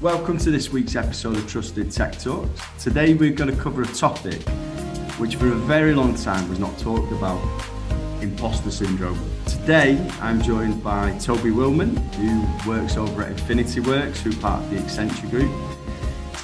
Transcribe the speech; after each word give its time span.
Welcome 0.00 0.38
to 0.38 0.50
this 0.50 0.72
week's 0.72 0.96
episode 0.96 1.36
of 1.36 1.46
Trusted 1.46 1.92
Tech 1.92 2.18
Talks. 2.18 2.62
Today 2.82 3.12
we're 3.12 3.34
going 3.34 3.54
to 3.54 3.62
cover 3.62 3.82
a 3.82 3.86
topic 3.86 4.40
which 5.18 5.36
for 5.36 5.48
a 5.48 5.54
very 5.54 5.92
long 5.92 6.14
time 6.14 6.48
was 6.48 6.58
not 6.58 6.78
talked 6.78 7.12
about 7.12 7.38
imposter 8.22 8.70
syndrome. 8.70 9.20
Today 9.44 9.98
I'm 10.22 10.40
joined 10.40 10.82
by 10.82 11.18
Toby 11.18 11.50
Willman, 11.50 11.98
who 12.14 12.70
works 12.70 12.96
over 12.96 13.24
at 13.24 13.32
Infinity 13.32 13.80
Works, 13.80 14.22
who 14.22 14.34
part 14.36 14.64
of 14.64 14.70
the 14.70 14.78
Accenture 14.78 15.28
Group. 15.28 15.52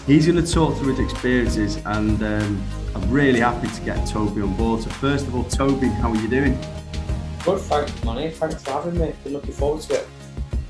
He's 0.06 0.26
going 0.26 0.44
to 0.44 0.52
talk 0.52 0.76
through 0.76 0.94
his 0.94 1.10
experiences 1.10 1.78
and 1.86 2.22
um, 2.22 2.62
I'm 2.94 3.10
really 3.10 3.40
happy 3.40 3.68
to 3.68 3.80
get 3.80 4.06
Toby 4.06 4.42
on 4.42 4.54
board. 4.56 4.82
So 4.82 4.90
first 4.90 5.26
of 5.26 5.34
all, 5.34 5.44
Toby, 5.44 5.88
how 5.88 6.10
are 6.10 6.16
you 6.16 6.28
doing? 6.28 6.60
Good, 7.42 7.60
thanks, 7.60 8.04
Manny. 8.04 8.32
Thanks 8.32 8.62
for 8.62 8.72
having 8.72 9.00
me. 9.00 9.14
Been 9.24 9.32
looking 9.32 9.52
forward 9.52 9.80
to 9.84 9.94
it. 9.94 10.08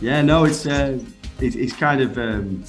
Yeah, 0.01 0.23
no, 0.23 0.45
it's 0.45 0.67
uh, 0.67 1.01
it's, 1.41 1.57
it's 1.57 1.73
kind 1.73 2.01
of 2.01 2.17
um, 2.17 2.65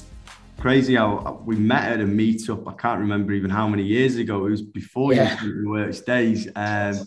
crazy 0.58 0.96
how 0.96 1.40
we 1.44 1.56
met 1.56 1.92
at 1.92 2.00
a 2.00 2.04
meetup. 2.04 2.68
I 2.68 2.74
can't 2.74 3.00
remember 3.00 3.32
even 3.32 3.50
how 3.50 3.68
many 3.68 3.84
years 3.84 4.16
ago. 4.16 4.46
It 4.46 4.50
was 4.50 4.62
before 4.62 5.14
yeah. 5.14 5.42
your 5.42 5.68
works 5.68 6.00
days, 6.00 6.48
um, 6.48 7.06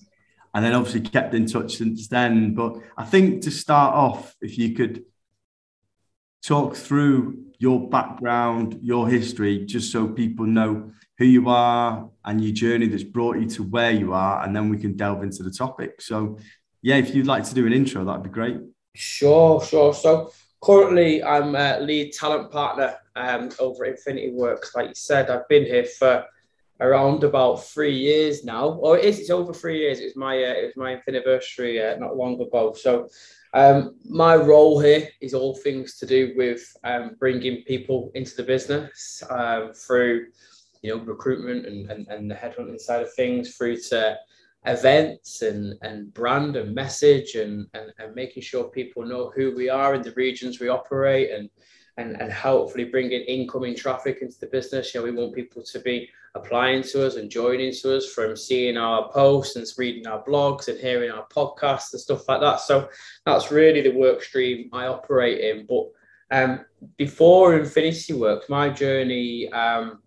and 0.54 0.66
then 0.66 0.74
obviously 0.74 1.02
kept 1.02 1.34
in 1.34 1.46
touch 1.46 1.76
since 1.76 2.08
then. 2.08 2.56
But 2.56 2.78
I 2.98 3.04
think 3.04 3.44
to 3.44 3.52
start 3.52 3.94
off, 3.94 4.36
if 4.42 4.58
you 4.58 4.74
could 4.74 5.04
talk 6.44 6.76
through 6.76 7.38
your 7.60 7.90
background, 7.90 8.80
your 8.82 9.08
history, 9.08 9.66
just 9.66 9.92
so 9.92 10.08
people 10.08 10.46
know 10.46 10.92
who 11.18 11.26
you 11.26 11.50
are 11.50 12.10
and 12.26 12.44
your 12.44 12.54
journey 12.54 12.88
that's 12.88 13.04
brought 13.04 13.38
you 13.38 13.46
to 13.48 13.64
where 13.64 13.92
you 13.92 14.14
are, 14.14 14.44
and 14.44 14.56
then 14.56 14.70
we 14.70 14.78
can 14.78 14.96
delve 14.96 15.24
into 15.24 15.44
the 15.44 15.52
topic. 15.52 16.02
So, 16.02 16.38
yeah, 16.82 16.96
if 16.96 17.14
you'd 17.14 17.28
like 17.28 17.44
to 17.44 17.54
do 17.54 17.68
an 17.68 17.74
intro, 17.74 18.04
that'd 18.04 18.24
be 18.24 18.30
great. 18.30 18.58
Sure, 18.96 19.64
sure. 19.64 19.94
So 19.94 20.32
currently, 20.62 21.24
I'm 21.24 21.56
a 21.56 21.80
lead 21.80 22.14
talent 22.14 22.52
partner 22.52 22.98
um, 23.16 23.50
over 23.60 23.86
at 23.86 23.92
Infinity 23.92 24.32
Works. 24.32 24.76
Like 24.76 24.90
you 24.90 24.96
said, 24.96 25.30
I've 25.30 25.48
been 25.48 25.66
here 25.66 25.86
for 25.86 26.26
around 26.82 27.24
about 27.24 27.64
three 27.64 27.96
years 27.96 28.44
now. 28.44 28.70
Or 28.70 28.98
it 28.98 29.06
is, 29.06 29.20
it's 29.20 29.30
over 29.30 29.54
three 29.54 29.80
years. 29.80 30.00
It 30.00 30.06
was 30.06 30.16
my 30.16 30.36
uh, 30.36 30.54
it 30.54 30.66
was 30.66 30.76
my 30.76 31.02
anniversary 31.08 31.82
uh, 31.82 31.98
not 31.98 32.18
long 32.18 32.42
ago. 32.42 32.74
So 32.74 33.08
um, 33.54 33.96
my 34.06 34.36
role 34.36 34.80
here 34.80 35.08
is 35.22 35.34
all 35.34 35.56
things 35.56 35.98
to 36.00 36.06
do 36.06 36.34
with 36.36 36.62
um, 36.84 37.16
bringing 37.20 37.64
people 37.64 38.12
into 38.16 38.36
the 38.36 38.44
business 38.44 39.24
um, 39.30 39.74
through 39.74 40.28
you 40.82 40.96
know 40.96 41.04
recruitment 41.04 41.66
and, 41.66 41.90
and, 41.92 42.08
and 42.08 42.30
the 42.30 42.36
headhunting 42.36 42.80
side 42.80 43.04
of 43.04 43.14
things 43.14 43.56
through 43.56 43.78
to 43.78 44.18
events 44.66 45.42
and, 45.42 45.74
and 45.82 46.14
brand 46.14 46.56
and 46.56 46.74
message 46.74 47.34
and, 47.34 47.68
and, 47.74 47.92
and 47.98 48.14
making 48.14 48.44
sure 48.44 48.66
people 48.66 49.04
know 49.04 49.32
who 49.36 49.56
we 49.56 49.70
are 49.70 49.96
in 49.96 50.04
the 50.04 50.12
regions 50.12 50.60
we 50.60 50.68
operate 50.68 51.32
and, 51.32 51.50
and, 51.98 52.20
and 52.22 52.32
hopefully 52.32 52.86
bringing 52.86 53.22
incoming 53.22 53.76
traffic 53.76 54.20
into 54.22 54.40
the 54.40 54.48
business. 54.48 54.94
You 54.94 55.02
know, 55.02 55.06
we 55.06 55.12
want 55.12 55.36
people 55.36 55.64
to 55.64 55.80
be 55.80 56.10
applying 56.36 56.82
to 56.82 57.06
us 57.06 57.16
and 57.16 57.30
joining 57.30 57.74
to 57.74 57.98
us 57.98 58.12
from 58.12 58.36
seeing 58.38 58.78
our 58.78 59.10
posts 59.12 59.58
and 59.58 59.68
reading 59.78 60.08
our 60.08 60.24
blogs 60.24 60.68
and 60.68 60.80
hearing 60.80 61.12
our 61.12 61.28
podcasts 61.28 61.92
and 61.92 62.02
stuff 62.02 62.28
like 62.30 62.42
that. 62.42 62.62
So 62.62 62.90
that's 63.26 63.52
really 63.52 63.82
the 63.82 63.98
work 63.98 64.24
stream 64.24 64.70
I 64.72 64.88
operate 64.88 65.42
in. 65.42 65.66
But 65.66 65.92
um, 66.32 66.66
before 66.98 67.58
Infinity 67.58 68.14
Works, 68.14 68.48
my 68.48 68.70
journey 68.70 69.52
um, 69.52 70.02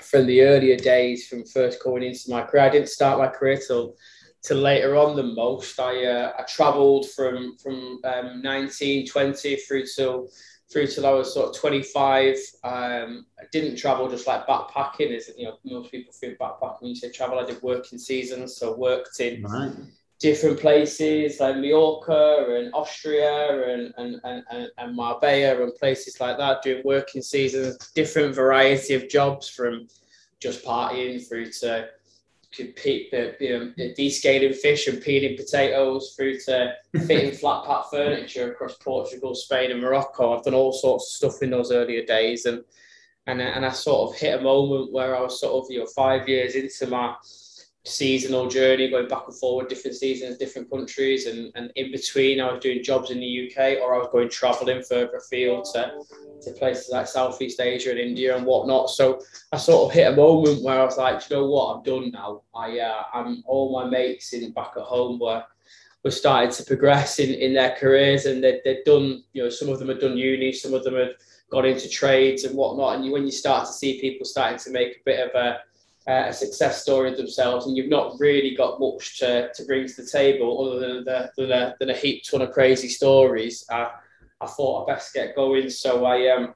from 0.00 0.26
the 0.26 0.42
earlier 0.42 0.76
days, 0.76 1.28
from 1.28 1.44
first 1.44 1.82
coming 1.82 2.02
into 2.02 2.30
my 2.30 2.42
career. 2.42 2.64
I 2.64 2.70
didn't 2.70 2.88
start 2.88 3.18
my 3.18 3.28
career 3.28 3.58
till 3.64 3.96
till 4.42 4.56
later 4.56 4.96
on 4.96 5.16
than 5.16 5.34
most. 5.34 5.78
I 5.78 6.04
uh, 6.04 6.32
I 6.38 6.42
travelled 6.44 7.10
from 7.10 7.56
from 7.58 8.00
um, 8.04 8.42
19, 8.42 9.06
20 9.06 9.56
through 9.56 9.84
till 9.94 10.28
through 10.70 10.86
till 10.86 11.06
I 11.06 11.10
was 11.10 11.34
sort 11.34 11.50
of 11.50 11.60
25. 11.60 12.36
Um, 12.62 13.26
I 13.38 13.44
didn't 13.52 13.76
travel 13.76 14.08
just 14.08 14.26
like 14.26 14.46
backpacking, 14.46 15.16
as 15.16 15.30
you 15.36 15.46
know, 15.46 15.58
most 15.64 15.90
people 15.90 16.12
think 16.12 16.38
backpacking 16.38 16.82
when 16.82 16.90
you 16.90 16.96
say 16.96 17.10
travel. 17.10 17.38
I 17.38 17.46
did 17.46 17.62
working 17.62 17.98
seasons, 17.98 18.56
so 18.56 18.76
worked 18.76 19.18
in 19.20 19.42
right. 19.42 19.72
different 20.20 20.60
places 20.60 21.40
like 21.40 21.56
Mallorca 21.56 22.46
and 22.56 22.72
Austria 22.72 23.74
and, 23.74 23.92
and, 23.96 24.20
and, 24.24 24.68
and 24.78 24.96
Marbella 24.96 25.62
and 25.62 25.74
places 25.74 26.20
like 26.20 26.38
that, 26.38 26.62
doing 26.62 26.82
working 26.84 27.22
seasons, 27.22 27.76
different 27.94 28.34
variety 28.34 28.94
of 28.94 29.08
jobs 29.08 29.48
from 29.48 29.88
just 30.40 30.64
partying 30.64 31.26
through 31.26 31.50
to 31.50 31.88
compete, 32.52 33.12
you 33.12 33.56
um, 33.56 33.74
know, 33.76 33.84
descaling 33.96 34.54
fish 34.54 34.86
and 34.86 35.02
peeling 35.02 35.36
potatoes 35.36 36.14
through 36.16 36.38
to 36.40 36.74
fitting 37.06 37.32
flat 37.38 37.64
pack 37.64 37.84
furniture 37.90 38.52
across 38.52 38.76
Portugal, 38.78 39.34
Spain, 39.34 39.70
and 39.70 39.80
Morocco. 39.80 40.36
I've 40.36 40.44
done 40.44 40.54
all 40.54 40.72
sorts 40.72 41.04
of 41.04 41.30
stuff 41.30 41.42
in 41.42 41.50
those 41.50 41.70
earlier 41.70 42.04
days, 42.04 42.46
and 42.46 42.64
and 43.26 43.40
and 43.40 43.64
I 43.64 43.70
sort 43.70 44.10
of 44.10 44.20
hit 44.20 44.38
a 44.38 44.42
moment 44.42 44.92
where 44.92 45.16
I 45.16 45.20
was 45.20 45.40
sort 45.40 45.64
of 45.64 45.70
you 45.70 45.80
know 45.80 45.86
five 45.86 46.28
years 46.28 46.54
into 46.54 46.86
my 46.88 47.14
seasonal 47.84 48.46
journey, 48.48 48.90
going 48.90 49.08
back 49.08 49.22
and 49.26 49.36
forward, 49.36 49.68
different 49.68 49.96
seasons, 49.96 50.36
different 50.36 50.70
countries, 50.70 51.26
and, 51.26 51.50
and 51.54 51.72
in 51.76 51.90
between, 51.90 52.40
I 52.40 52.52
was 52.52 52.60
doing 52.60 52.82
jobs 52.82 53.10
in 53.10 53.20
the 53.20 53.50
UK 53.50 53.80
or 53.80 53.94
I 53.94 53.98
was 53.98 54.08
going 54.12 54.28
traveling 54.28 54.82
further 54.82 55.16
afield 55.16 55.64
to, 55.72 55.92
to 56.42 56.52
places 56.52 56.90
like 56.90 57.06
Southeast 57.06 57.60
Asia 57.60 57.90
and 57.90 57.98
India 57.98 58.36
and 58.36 58.44
whatnot. 58.44 58.90
So 58.90 59.20
I 59.52 59.56
sort 59.56 59.88
of 59.90 59.94
hit 59.94 60.12
a 60.12 60.16
moment 60.16 60.62
where 60.62 60.80
I 60.80 60.84
was 60.84 60.98
like, 60.98 61.28
you 61.28 61.36
know 61.36 61.46
what, 61.46 61.76
I'm 61.76 61.82
done 61.82 62.10
now. 62.12 62.42
I 62.54 62.78
uh, 62.80 63.02
I'm 63.14 63.42
all 63.46 63.72
my 63.72 63.88
mates 63.88 64.32
in 64.34 64.52
back 64.52 64.72
at 64.76 64.82
home 64.82 65.18
were 65.18 65.44
were 66.04 66.10
starting 66.10 66.50
to 66.50 66.64
progress 66.64 67.18
in, 67.18 67.34
in 67.34 67.52
their 67.52 67.76
careers 67.76 68.24
and 68.24 68.42
they'd, 68.42 68.60
they'd 68.64 68.84
done, 68.84 69.22
you 69.34 69.42
know, 69.42 69.50
some 69.50 69.68
of 69.68 69.78
them 69.78 69.88
had 69.88 69.98
done 69.98 70.16
uni, 70.16 70.50
some 70.50 70.72
of 70.72 70.82
them 70.82 70.94
had 70.94 71.14
got 71.50 71.66
into 71.66 71.90
trades 71.90 72.44
and 72.44 72.56
whatnot. 72.56 72.96
And 72.96 73.04
you, 73.04 73.12
when 73.12 73.26
you 73.26 73.30
start 73.30 73.66
to 73.66 73.72
see 73.72 74.00
people 74.00 74.24
starting 74.24 74.58
to 74.60 74.70
make 74.70 74.96
a 74.96 75.04
bit 75.04 75.28
of 75.28 75.34
a 75.34 75.58
uh, 76.10 76.26
a 76.28 76.32
success 76.32 76.82
story 76.82 77.14
themselves, 77.14 77.66
and 77.66 77.76
you've 77.76 77.88
not 77.88 78.16
really 78.18 78.56
got 78.56 78.80
much 78.80 79.20
to, 79.20 79.48
to 79.54 79.64
bring 79.64 79.86
to 79.86 80.02
the 80.02 80.08
table 80.08 80.66
other 80.66 80.80
than, 80.80 81.04
the, 81.04 81.30
than, 81.36 81.52
a, 81.52 81.76
than 81.78 81.90
a 81.90 81.94
heap 81.94 82.24
ton 82.24 82.42
of 82.42 82.50
crazy 82.50 82.88
stories. 82.88 83.64
Uh, 83.70 83.90
I 84.40 84.46
thought 84.46 84.82
I'd 84.82 84.94
best 84.94 85.14
get 85.14 85.36
going, 85.36 85.70
so 85.70 86.04
I 86.04 86.28
um, 86.30 86.54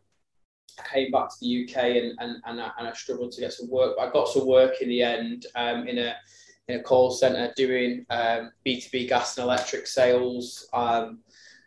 came 0.92 1.12
back 1.12 1.28
to 1.28 1.36
the 1.40 1.64
UK 1.64 1.76
and, 1.76 2.18
and, 2.18 2.42
and, 2.46 2.60
I, 2.60 2.70
and 2.78 2.88
I 2.88 2.92
struggled 2.94 3.30
to 3.32 3.40
get 3.40 3.52
some 3.52 3.70
work. 3.70 3.94
But 3.96 4.08
I 4.08 4.12
got 4.12 4.28
some 4.28 4.46
work 4.46 4.80
in 4.80 4.88
the 4.88 5.02
end 5.02 5.46
um, 5.54 5.86
in 5.86 5.98
a 5.98 6.16
in 6.66 6.80
a 6.80 6.82
call 6.82 7.10
center 7.10 7.52
doing 7.56 8.06
um, 8.08 8.50
B2B 8.66 9.08
gas 9.08 9.36
and 9.36 9.44
electric 9.44 9.86
sales. 9.86 10.66
Um, 10.72 11.20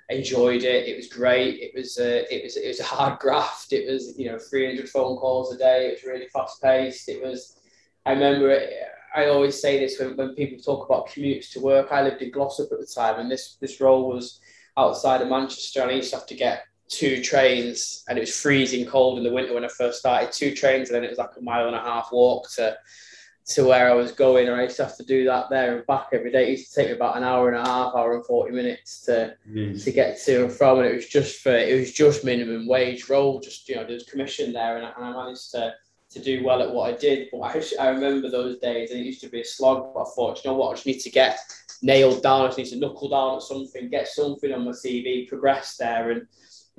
enjoyed 0.09 0.63
it. 0.63 0.87
It 0.87 0.97
was 0.97 1.07
great. 1.07 1.59
It 1.61 1.71
was 1.75 1.99
a, 1.99 2.33
it 2.33 2.43
was 2.43 2.57
it 2.57 2.67
was 2.67 2.79
a 2.79 2.83
hard 2.83 3.19
graft. 3.19 3.71
It 3.73 3.89
was 3.89 4.17
you 4.17 4.29
know 4.29 4.39
300 4.39 4.89
phone 4.89 5.17
calls 5.17 5.53
a 5.53 5.57
day. 5.57 5.87
It 5.87 5.99
was 6.01 6.11
really 6.11 6.27
fast 6.27 6.61
paced. 6.61 7.07
It 7.07 7.21
was 7.21 7.57
I 8.07 8.13
remember 8.13 8.49
it, 8.51 8.73
I 9.15 9.27
always 9.27 9.59
say 9.59 9.79
this 9.79 9.99
when, 9.99 10.15
when 10.15 10.35
people 10.35 10.59
talk 10.59 10.87
about 10.87 11.09
commutes 11.09 11.51
to 11.51 11.59
work. 11.59 11.87
I 11.91 12.03
lived 12.03 12.21
in 12.21 12.31
Glossop 12.31 12.71
at 12.71 12.79
the 12.79 12.85
time, 12.85 13.19
and 13.19 13.29
this 13.29 13.57
this 13.59 13.81
role 13.81 14.07
was 14.09 14.39
outside 14.77 15.21
of 15.21 15.27
Manchester, 15.27 15.81
and 15.81 15.91
I 15.91 15.95
used 15.95 16.11
to 16.11 16.17
have 16.17 16.27
to 16.27 16.35
get 16.35 16.63
two 16.87 17.21
trains, 17.21 18.03
and 18.07 18.17
it 18.17 18.21
was 18.21 18.39
freezing 18.39 18.85
cold 18.85 19.17
in 19.17 19.23
the 19.23 19.33
winter 19.33 19.53
when 19.53 19.65
I 19.65 19.69
first 19.69 19.99
started. 19.99 20.31
Two 20.31 20.53
trains, 20.53 20.89
and 20.89 20.95
then 20.95 21.03
it 21.03 21.09
was 21.09 21.17
like 21.17 21.31
a 21.37 21.41
mile 21.41 21.67
and 21.67 21.75
a 21.75 21.81
half 21.81 22.09
walk 22.11 22.49
to 22.55 22.77
to 23.47 23.63
where 23.63 23.89
I 23.89 23.93
was 23.93 24.11
going, 24.11 24.47
and 24.47 24.57
I 24.57 24.63
used 24.63 24.75
to 24.77 24.83
have 24.83 24.97
to 24.97 25.05
do 25.05 25.23
that 25.25 25.49
there 25.49 25.77
and 25.77 25.87
back 25.87 26.09
every 26.11 26.31
day. 26.31 26.47
It 26.47 26.57
used 26.57 26.73
to 26.73 26.81
take 26.81 26.89
me 26.89 26.95
about 26.95 27.15
an 27.15 27.23
hour 27.23 27.47
and 27.49 27.57
a 27.57 27.65
half, 27.65 27.95
hour 27.95 28.15
and 28.15 28.25
forty 28.25 28.53
minutes 28.53 29.01
to 29.05 29.35
mm. 29.49 29.83
to 29.83 29.91
get 29.91 30.21
to 30.25 30.45
and 30.45 30.53
from, 30.53 30.79
and 30.79 30.87
it 30.87 30.95
was 30.95 31.07
just 31.07 31.41
for 31.41 31.55
it 31.55 31.79
was 31.79 31.91
just 31.91 32.23
minimum 32.23 32.67
wage 32.67 33.09
role, 33.09 33.39
just 33.39 33.67
you 33.67 33.75
know, 33.75 33.85
there's 33.85 34.03
commission 34.03 34.53
there, 34.53 34.77
and 34.77 34.85
I, 34.85 34.91
and 34.95 35.05
I 35.05 35.11
managed 35.11 35.51
to 35.51 35.73
to 36.17 36.23
do 36.23 36.43
well 36.43 36.61
at 36.61 36.71
what 36.71 36.93
I 36.93 36.97
did. 36.97 37.29
But 37.31 37.39
I, 37.39 37.63
I 37.79 37.89
remember 37.89 38.29
those 38.29 38.57
days, 38.59 38.91
and 38.91 38.99
it 38.99 39.05
used 39.05 39.21
to 39.21 39.29
be 39.29 39.41
a 39.41 39.45
slog. 39.45 39.93
But 39.93 40.01
I 40.01 40.05
thought, 40.15 40.43
you 40.43 40.49
know 40.49 40.57
what, 40.57 40.71
I 40.71 40.73
just 40.73 40.85
need 40.85 40.99
to 40.99 41.09
get 41.09 41.39
nailed 41.81 42.23
down. 42.23 42.41
I 42.41 42.47
just 42.47 42.57
need 42.57 42.69
to 42.69 42.77
knuckle 42.77 43.09
down 43.09 43.37
at 43.37 43.43
something, 43.43 43.89
get 43.89 44.07
something 44.07 44.51
on 44.51 44.65
my 44.65 44.71
CV, 44.71 45.27
progress 45.27 45.77
there. 45.77 46.11
And, 46.11 46.27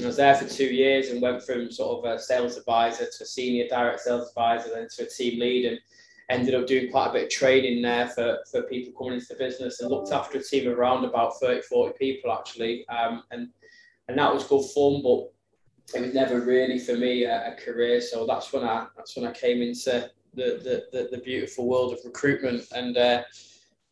I 0.00 0.06
was 0.06 0.17
there 0.17 0.37
for 0.37 0.49
two 0.49 0.73
years 0.73 1.08
and 1.08 1.20
went 1.20 1.43
from 1.43 1.73
sort 1.73 1.99
of 1.99 2.12
a 2.12 2.20
sales 2.20 2.56
advisor 2.56 3.06
to 3.06 3.25
a 3.25 3.26
senior 3.26 3.67
direct 3.67 3.99
sales 3.99 4.29
advisor, 4.29 4.70
then 4.70 4.87
to 4.96 5.02
a 5.02 5.08
team 5.08 5.41
lead, 5.41 5.64
and 5.64 5.81
ended 6.31 6.55
up 6.55 6.69
doing 6.69 6.91
quite 6.91 7.08
a 7.08 7.12
bit 7.12 7.25
of 7.25 7.31
training 7.31 7.82
there 7.82 8.06
for, 8.08 8.38
for 8.50 8.62
people 8.62 8.93
coming 8.93 9.14
into 9.14 9.26
the 9.31 9.34
business 9.34 9.81
and 9.81 9.91
looked 9.91 10.12
after 10.12 10.38
a 10.38 10.43
team 10.43 10.70
of 10.70 10.79
around 10.79 11.05
about 11.05 11.41
30, 11.41 11.62
40 11.62 11.94
people 11.99 12.32
actually. 12.32 12.87
Um, 12.88 13.25
and, 13.32 13.49
and 14.06 14.19
that 14.19 14.32
was 14.32 14.44
good 14.44 14.64
fun, 14.70 15.02
but 15.02 15.32
it 15.94 16.00
was 16.00 16.14
never 16.14 16.40
really 16.40 16.79
for 16.79 16.96
me 16.96 17.25
a, 17.25 17.52
a, 17.52 17.55
career. 17.56 18.00
So 18.00 18.26
that's 18.26 18.52
when 18.52 18.64
I 18.64 18.87
that's 18.96 19.17
when 19.17 19.26
I 19.26 19.32
came 19.32 19.62
into 19.62 20.11
the 20.35 20.44
the, 20.62 20.85
the, 20.93 21.08
the 21.11 21.23
beautiful 21.23 21.69
world 21.69 21.93
of 21.93 22.00
recruitment 22.05 22.64
and 22.73 22.96
uh, 22.96 23.23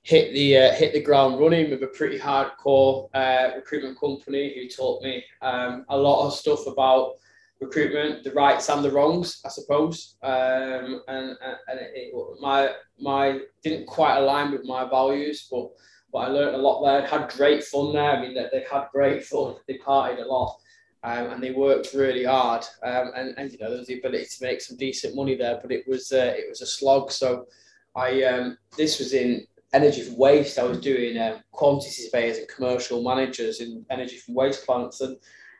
hit 0.02 0.32
the 0.32 0.58
uh, 0.58 0.72
hit 0.72 0.92
the 0.92 1.02
ground 1.02 1.40
running 1.40 1.70
with 1.70 1.82
a 1.82 1.88
pretty 1.88 2.18
hardcore 2.18 3.08
uh, 3.14 3.50
recruitment 3.56 3.98
company 3.98 4.54
who 4.54 4.68
taught 4.68 5.02
me 5.02 5.24
um, 5.42 5.84
a 5.88 5.96
lot 5.96 6.26
of 6.26 6.34
stuff 6.34 6.66
about 6.66 7.14
recruitment, 7.60 8.22
the 8.22 8.32
rights 8.32 8.68
and 8.68 8.84
the 8.84 8.90
wrongs, 8.90 9.40
I 9.44 9.48
suppose. 9.48 10.16
Um, 10.22 11.02
and 11.08 11.36
and 11.40 11.80
it, 11.94 12.12
my 12.40 12.72
my 13.00 13.40
didn't 13.62 13.86
quite 13.86 14.18
align 14.18 14.52
with 14.52 14.64
my 14.64 14.88
values, 14.88 15.48
but 15.50 15.70
but 16.12 16.18
I 16.18 16.28
learned 16.28 16.56
a 16.56 16.58
lot 16.58 16.84
there. 16.84 17.06
Had 17.06 17.30
great 17.30 17.64
fun 17.64 17.92
there. 17.92 18.12
I 18.12 18.20
mean, 18.20 18.34
they, 18.34 18.46
they 18.52 18.64
had 18.70 18.88
great 18.92 19.24
fun. 19.24 19.56
They 19.66 19.78
partied 19.78 20.22
a 20.22 20.26
lot. 20.26 20.56
Um, 21.06 21.30
and 21.30 21.42
they 21.42 21.52
worked 21.52 21.94
really 21.94 22.24
hard. 22.24 22.64
Um, 22.82 23.12
and, 23.14 23.34
and 23.38 23.52
you 23.52 23.58
know 23.58 23.70
there 23.70 23.78
was 23.78 23.86
the 23.86 23.98
ability 23.98 24.26
to 24.26 24.44
make 24.44 24.60
some 24.60 24.76
decent 24.76 25.14
money 25.14 25.36
there, 25.36 25.58
but 25.62 25.70
it 25.70 25.84
was 25.86 26.10
uh, 26.10 26.34
it 26.36 26.46
was 26.48 26.62
a 26.62 26.66
slog. 26.66 27.12
So 27.12 27.46
I 27.94 28.24
um, 28.24 28.58
this 28.76 28.98
was 28.98 29.12
in 29.12 29.46
energy 29.72 30.02
from 30.02 30.16
waste. 30.16 30.58
I 30.58 30.64
was 30.64 30.80
doing 30.80 31.16
um, 31.18 31.36
quantity 31.52 31.90
surveyors 31.90 32.38
and 32.38 32.48
commercial 32.48 33.04
managers 33.04 33.60
in 33.60 33.86
energy 33.88 34.16
from 34.16 34.34
waste 34.34 34.66
plants, 34.66 35.00
and 35.00 35.16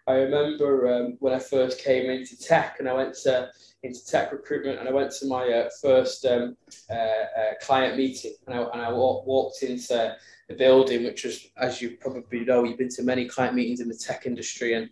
I 0.09 0.15
remember 0.15 0.93
um, 0.93 1.17
when 1.21 1.33
I 1.33 1.39
first 1.39 1.83
came 1.83 2.11
into 2.11 2.37
tech, 2.37 2.77
and 2.81 2.89
I 2.89 2.95
went 2.95 3.15
to 3.23 3.49
into 3.85 4.05
tech 4.05 4.33
recruitment, 4.33 4.81
and 4.81 4.89
I 4.89 4.93
went 4.93 5.13
to 5.13 5.27
my 5.29 5.49
uh, 5.49 5.69
first 5.81 6.27
um, 6.27 6.57
uh, 6.91 6.95
uh, 6.95 7.53
client 7.63 7.97
meeting, 7.97 8.35
and 8.49 8.57
I, 8.57 8.63
and 8.73 8.83
I 8.83 8.91
walk, 8.91 9.25
walked 9.27 9.63
into 9.63 10.17
the 10.49 10.55
building, 10.55 11.05
which 11.05 11.25
was, 11.25 11.47
as 11.57 11.81
you 11.81 11.97
probably 12.01 12.41
know, 12.41 12.65
you've 12.65 12.79
been 12.79 12.89
to 12.89 13.03
many 13.03 13.27
client 13.27 13.55
meetings 13.55 13.81
in 13.81 13.89
the 13.89 13.95
tech 13.95 14.27
industry, 14.27 14.75
and 14.75 14.89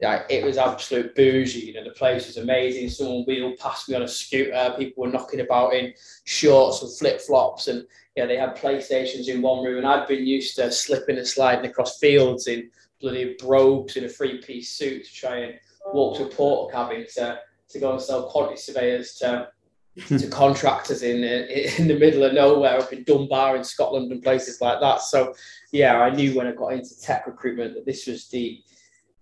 yeah, 0.00 0.24
it 0.28 0.44
was 0.44 0.58
absolute 0.58 1.14
bougie. 1.14 1.60
You 1.60 1.74
know, 1.74 1.84
the 1.84 1.90
place 1.90 2.26
was 2.26 2.36
amazing. 2.36 2.88
Someone 2.88 3.24
wheeled 3.26 3.58
past 3.58 3.88
me 3.88 3.94
on 3.94 4.02
a 4.02 4.08
scooter. 4.08 4.74
People 4.76 5.04
were 5.04 5.10
knocking 5.10 5.40
about 5.40 5.74
in 5.74 5.94
shorts 6.24 6.82
and 6.82 6.92
flip 6.92 7.20
flops, 7.20 7.68
and 7.68 7.86
yeah, 8.16 8.26
they 8.26 8.36
had 8.36 8.56
PlayStations 8.56 9.28
in 9.28 9.42
one 9.42 9.64
room. 9.64 9.78
And 9.78 9.86
I'd 9.86 10.08
been 10.08 10.26
used 10.26 10.56
to 10.56 10.70
slipping 10.72 11.18
and 11.18 11.26
sliding 11.26 11.70
across 11.70 11.98
fields 11.98 12.48
in 12.48 12.70
bloody 13.00 13.36
brogues 13.38 13.96
in 13.96 14.04
a 14.04 14.08
three 14.08 14.38
piece 14.38 14.70
suit 14.72 15.04
to 15.04 15.12
try 15.12 15.36
and 15.38 15.54
walk 15.92 16.16
to 16.16 16.24
a 16.24 16.28
Portakabin 16.28 17.12
to, 17.14 17.38
to 17.68 17.78
go 17.78 17.92
and 17.92 18.00
sell 18.00 18.30
quantity 18.30 18.56
surveyors 18.56 19.14
to 19.16 19.48
to 20.08 20.26
contractors 20.26 21.04
in 21.04 21.22
in 21.22 21.86
the 21.86 21.96
middle 21.96 22.24
of 22.24 22.34
nowhere 22.34 22.80
up 22.80 22.92
in 22.92 23.04
Dunbar 23.04 23.56
in 23.56 23.62
Scotland 23.62 24.10
and 24.10 24.22
places 24.22 24.60
like 24.60 24.80
that. 24.80 25.02
So 25.02 25.34
yeah, 25.70 26.00
I 26.00 26.10
knew 26.10 26.34
when 26.34 26.48
I 26.48 26.52
got 26.52 26.72
into 26.72 27.00
tech 27.00 27.28
recruitment 27.28 27.74
that 27.74 27.86
this 27.86 28.08
was 28.08 28.26
the 28.28 28.60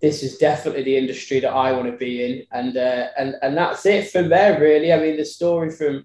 this 0.03 0.25
is 0.25 0.37
definitely 0.37 0.83
the 0.83 0.97
industry 0.99 1.39
that 1.41 1.53
I 1.53 1.73
want 1.73 1.87
to 1.87 1.97
be 1.97 2.25
in, 2.25 2.47
and 2.51 2.77
uh, 2.77 3.07
and 3.17 3.37
and 3.41 3.57
that's 3.57 3.87
it 3.87 4.11
from 4.11 4.29
there. 4.29 4.61
Really, 4.61 4.93
I 4.93 4.99
mean, 4.99 5.17
the 5.17 5.25
story 5.25 5.71
from 5.71 6.05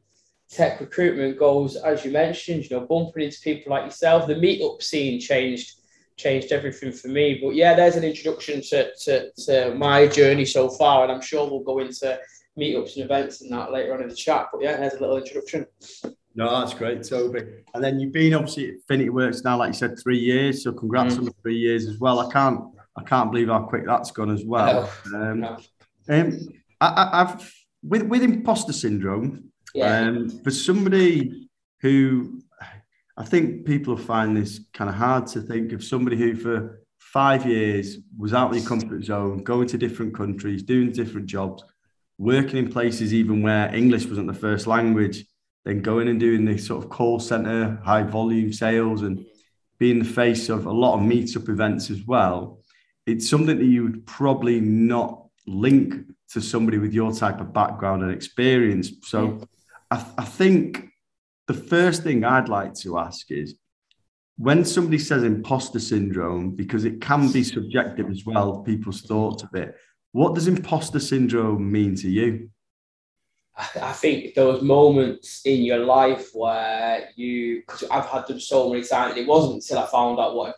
tech 0.49 0.79
recruitment 0.79 1.37
goes 1.37 1.75
as 1.75 2.05
you 2.05 2.11
mentioned. 2.11 2.69
You 2.69 2.79
know, 2.79 2.85
bumping 2.85 3.23
into 3.23 3.41
people 3.41 3.71
like 3.71 3.85
yourself. 3.85 4.27
The 4.27 4.35
meetup 4.35 4.83
scene 4.83 5.19
changed 5.19 5.73
changed 6.15 6.51
everything 6.51 6.91
for 6.91 7.07
me. 7.07 7.39
But 7.41 7.55
yeah, 7.55 7.75
there's 7.75 7.95
an 7.95 8.03
introduction 8.03 8.61
to, 8.69 8.91
to, 9.03 9.31
to 9.45 9.75
my 9.75 10.07
journey 10.07 10.45
so 10.45 10.69
far, 10.69 11.03
and 11.03 11.11
I'm 11.11 11.21
sure 11.21 11.49
we'll 11.49 11.59
go 11.59 11.79
into 11.79 12.19
meetups 12.57 12.95
and 12.95 13.05
events 13.05 13.41
and 13.41 13.51
that 13.51 13.71
later 13.71 13.93
on 13.93 14.01
in 14.01 14.09
the 14.09 14.15
chat. 14.15 14.47
But 14.51 14.61
yeah, 14.61 14.77
there's 14.77 14.93
a 14.93 14.99
little 14.99 15.17
introduction. 15.17 15.65
No, 16.35 16.59
that's 16.59 16.73
great, 16.73 17.03
Toby. 17.03 17.41
And 17.73 17.83
then 17.83 17.99
you've 17.99 18.11
been 18.11 18.33
obviously 18.33 18.67
at 18.67 18.73
Infinity 18.75 19.09
Works 19.09 19.43
now, 19.43 19.57
like 19.57 19.69
you 19.69 19.73
said, 19.73 19.97
three 19.99 20.19
years. 20.19 20.63
So 20.63 20.71
congrats 20.71 21.15
mm. 21.15 21.19
on 21.19 21.25
the 21.25 21.33
three 21.41 21.57
years 21.57 21.87
as 21.87 21.99
well. 21.99 22.19
I 22.19 22.31
can't 22.31 22.61
I 22.97 23.03
can't 23.03 23.31
believe 23.31 23.47
how 23.47 23.63
quick 23.63 23.85
that's 23.85 24.11
gone 24.11 24.31
as 24.31 24.43
well. 24.43 24.89
No, 25.11 25.21
um, 25.21 25.39
no. 25.39 25.57
Um, 26.09 26.39
I, 26.81 27.09
have 27.19 27.51
with 27.83 28.03
with 28.03 28.23
imposter 28.23 28.73
syndrome. 28.73 29.51
Yeah. 29.73 29.99
Um, 29.99 30.29
for 30.43 30.51
somebody 30.51 31.49
who 31.81 32.41
I 33.15 33.23
think 33.23 33.65
people 33.65 33.95
find 33.97 34.35
this 34.35 34.61
kind 34.73 34.89
of 34.89 34.95
hard 34.95 35.27
to 35.27 35.41
think 35.41 35.73
of 35.73 35.83
somebody 35.83 36.17
who 36.17 36.35
for 36.35 36.81
five 36.97 37.45
years 37.45 37.97
was 38.17 38.33
out 38.33 38.49
of 38.49 38.57
your 38.57 38.67
comfort 38.67 39.03
zone, 39.03 39.43
going 39.43 39.67
to 39.67 39.77
different 39.77 40.15
countries, 40.15 40.63
doing 40.63 40.91
different 40.91 41.27
jobs, 41.27 41.63
working 42.17 42.57
in 42.57 42.71
places 42.71 43.13
even 43.13 43.41
where 43.41 43.73
English 43.73 44.05
wasn't 44.07 44.27
the 44.27 44.33
first 44.33 44.67
language, 44.67 45.25
then 45.65 45.81
going 45.81 46.07
and 46.07 46.19
doing 46.19 46.45
this 46.45 46.65
sort 46.65 46.83
of 46.83 46.89
call 46.89 47.19
center, 47.19 47.79
high 47.83 48.03
volume 48.03 48.51
sales, 48.51 49.03
and 49.03 49.25
being 49.77 49.99
the 49.99 50.05
face 50.05 50.49
of 50.49 50.65
a 50.65 50.71
lot 50.71 50.95
of 50.95 51.01
meetup 51.01 51.49
events 51.49 51.89
as 51.89 52.03
well 52.05 52.59
it's 53.07 53.27
something 53.27 53.57
that 53.57 53.65
you 53.65 53.83
would 53.83 54.05
probably 54.05 54.59
not 54.59 55.25
link 55.47 55.95
to 56.33 56.41
somebody 56.41 56.77
with 56.77 56.93
your 56.93 57.11
type 57.11 57.39
of 57.39 57.53
background 57.53 58.03
and 58.03 58.11
experience. 58.11 58.91
So. 59.03 59.41
I, 59.91 60.05
I 60.17 60.25
think 60.25 60.89
the 61.47 61.53
first 61.53 62.03
thing 62.03 62.23
I'd 62.23 62.49
like 62.49 62.73
to 62.75 62.97
ask 62.97 63.31
is 63.31 63.55
when 64.37 64.65
somebody 64.65 64.99
says 64.99 65.23
imposter 65.23 65.79
syndrome, 65.79 66.51
because 66.51 66.85
it 66.85 67.01
can 67.01 67.31
be 67.31 67.43
subjective 67.43 68.09
as 68.09 68.23
well, 68.25 68.61
people's 68.61 69.01
thoughts 69.01 69.43
of 69.43 69.53
it, 69.55 69.75
what 70.11 70.35
does 70.35 70.47
imposter 70.47 70.99
syndrome 70.99 71.71
mean 71.71 71.95
to 71.95 72.09
you? 72.09 72.49
I 73.57 73.91
think 73.91 74.35
those 74.35 74.61
moments 74.61 75.41
in 75.43 75.61
your 75.61 75.79
life 75.79 76.29
where 76.33 77.09
you, 77.15 77.61
because 77.61 77.83
I've 77.89 78.05
had 78.05 78.27
them 78.27 78.39
so 78.39 78.69
many 78.69 78.83
times, 78.83 79.11
and 79.11 79.19
it 79.19 79.27
wasn't 79.27 79.55
until 79.55 79.79
I 79.79 79.87
found 79.87 80.19
out 80.19 80.35
what 80.35 80.55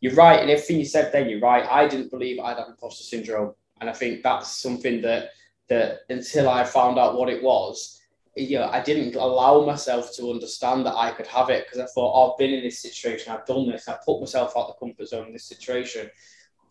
you're 0.00 0.14
right, 0.14 0.40
and 0.40 0.50
everything 0.50 0.78
you 0.78 0.84
said 0.84 1.12
then, 1.12 1.28
you're 1.28 1.38
right. 1.38 1.64
I 1.70 1.86
didn't 1.86 2.10
believe 2.10 2.40
I'd 2.40 2.58
have 2.58 2.68
imposter 2.68 3.04
syndrome, 3.04 3.54
and 3.80 3.88
I 3.88 3.92
think 3.92 4.22
that's 4.22 4.50
something 4.60 5.00
that 5.02 5.30
that 5.68 6.00
until 6.08 6.48
I 6.50 6.64
found 6.64 6.98
out 6.98 7.16
what 7.16 7.28
it 7.28 7.42
was, 7.42 8.00
you 8.36 8.58
know, 8.58 8.68
I 8.68 8.82
didn't 8.82 9.14
allow 9.14 9.64
myself 9.64 10.14
to 10.16 10.30
understand 10.30 10.84
that 10.86 10.96
I 10.96 11.12
could 11.12 11.28
have 11.28 11.50
it 11.50 11.66
because 11.66 11.80
I 11.80 11.86
thought 11.86 12.12
oh, 12.14 12.32
I've 12.32 12.38
been 12.38 12.52
in 12.52 12.64
this 12.64 12.80
situation, 12.80 13.32
I've 13.32 13.46
done 13.46 13.70
this, 13.70 13.88
I've 13.88 14.04
put 14.04 14.20
myself 14.20 14.54
out 14.56 14.66
of 14.66 14.74
the 14.74 14.86
comfort 14.86 15.06
zone 15.06 15.28
in 15.28 15.32
this 15.32 15.46
situation. 15.46 16.10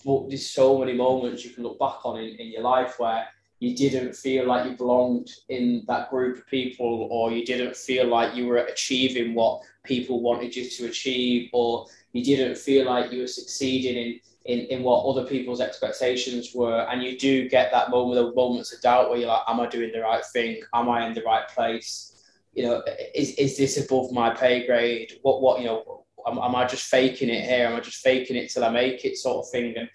But 0.06 0.27
there's 0.27 0.50
so 0.50 0.77
many 0.77 0.94
moments 0.94 1.45
you 1.45 1.51
can 1.51 1.63
look 1.63 1.80
back 1.80 2.06
on 2.06 2.19
in, 2.19 2.36
in 2.36 2.51
your 2.51 2.63
life 2.63 3.00
where 3.00 3.25
you 3.63 3.74
didn't 3.74 4.13
feel 4.13 4.45
like 4.45 4.69
you 4.69 4.75
belonged 4.75 5.30
in 5.48 5.86
that 5.88 6.10
group 6.10 6.38
of 6.38 6.45
people 6.48 7.07
or 7.10 7.31
you 7.31 7.45
didn't 7.45 7.77
feel 7.77 8.06
like 8.06 8.36
you 8.36 8.45
were 8.45 8.57
achieving 8.57 9.33
what 9.33 9.62
people 9.86 10.21
wanted 10.21 10.54
you 10.54 10.69
to 10.69 10.88
achieve 10.88 11.50
or 11.54 11.86
you 12.12 12.21
didn't 12.25 12.57
feel 12.57 12.86
like 12.86 13.10
you 13.13 13.21
were 13.21 13.27
succeeding 13.27 13.95
in 13.95 14.19
in, 14.45 14.60
in 14.65 14.83
what 14.83 15.06
other 15.06 15.25
people's 15.25 15.62
expectations 15.62 16.51
were. 16.54 16.81
And 16.92 17.01
you 17.01 17.18
do 17.18 17.48
get 17.48 17.71
that 17.71 17.89
moment 17.89 18.19
of 18.19 18.36
moments 18.36 18.74
of 18.74 18.81
doubt 18.81 19.10
where 19.10 19.18
you're 19.18 19.30
like 19.30 19.44
am 19.48 19.62
i 19.62 19.68
doing 19.68 19.94
the 19.94 20.01
right 20.01 20.25
thing? 20.33 20.62
Am 20.74 20.89
i 20.89 21.07
in 21.07 21.13
the 21.13 21.24
right 21.24 21.48
place? 21.48 22.21
You 22.54 22.63
know 22.66 22.83
is, 23.16 23.30
is 23.36 23.56
this 23.56 23.77
above 23.77 24.12
my 24.12 24.31
pay 24.31 24.68
grade? 24.68 25.13
What 25.21 25.42
what 25.42 25.62
you 25.62 25.68
know 25.68 26.04
am, 26.27 26.38
am 26.38 26.54
i 26.57 26.66
just 26.66 26.88
faking 26.88 27.30
it 27.30 27.45
here? 27.45 27.68
Am 27.68 27.77
i 27.77 27.80
just 27.80 28.04
faking 28.04 28.36
it 28.36 28.51
till 28.51 28.66
i 28.66 28.69
make 28.69 29.06
it 29.06 29.18
sort 29.18 29.45
of 29.45 29.51
thing? 29.51 29.74
And 29.77 29.89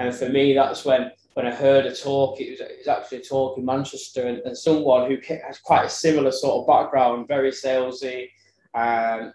and 0.00 0.12
for 0.12 0.28
me 0.28 0.54
that's 0.54 0.84
when 0.84 1.12
when 1.34 1.46
I 1.46 1.54
heard 1.54 1.86
a 1.86 1.94
talk, 1.94 2.40
it 2.40 2.50
was, 2.50 2.60
it 2.60 2.78
was 2.78 2.88
actually 2.88 3.18
a 3.18 3.22
talk 3.22 3.58
in 3.58 3.64
Manchester, 3.64 4.26
and, 4.26 4.38
and, 4.38 4.56
someone 4.56 5.10
who 5.10 5.16
has 5.46 5.58
quite 5.58 5.86
a 5.86 5.90
similar 5.90 6.30
sort 6.30 6.60
of 6.60 6.66
background, 6.66 7.28
very 7.28 7.50
salesy, 7.50 8.28
um, 8.74 9.32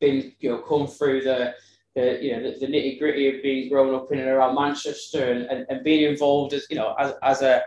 been 0.00 0.32
you 0.40 0.50
know 0.50 0.58
come 0.58 0.86
through 0.86 1.22
the, 1.22 1.54
the 1.94 2.18
you 2.22 2.32
know 2.32 2.42
the, 2.42 2.58
the 2.58 2.66
nitty 2.66 2.98
gritty 2.98 3.34
of 3.34 3.42
being 3.42 3.68
grown 3.68 3.94
up 3.94 4.10
in 4.12 4.18
and 4.18 4.28
around 4.28 4.54
Manchester, 4.54 5.32
and, 5.32 5.42
and, 5.46 5.66
and 5.68 5.84
being 5.84 6.10
involved 6.10 6.54
as 6.54 6.66
you 6.70 6.76
know 6.76 6.94
as, 6.98 7.12
as 7.22 7.42
a, 7.42 7.62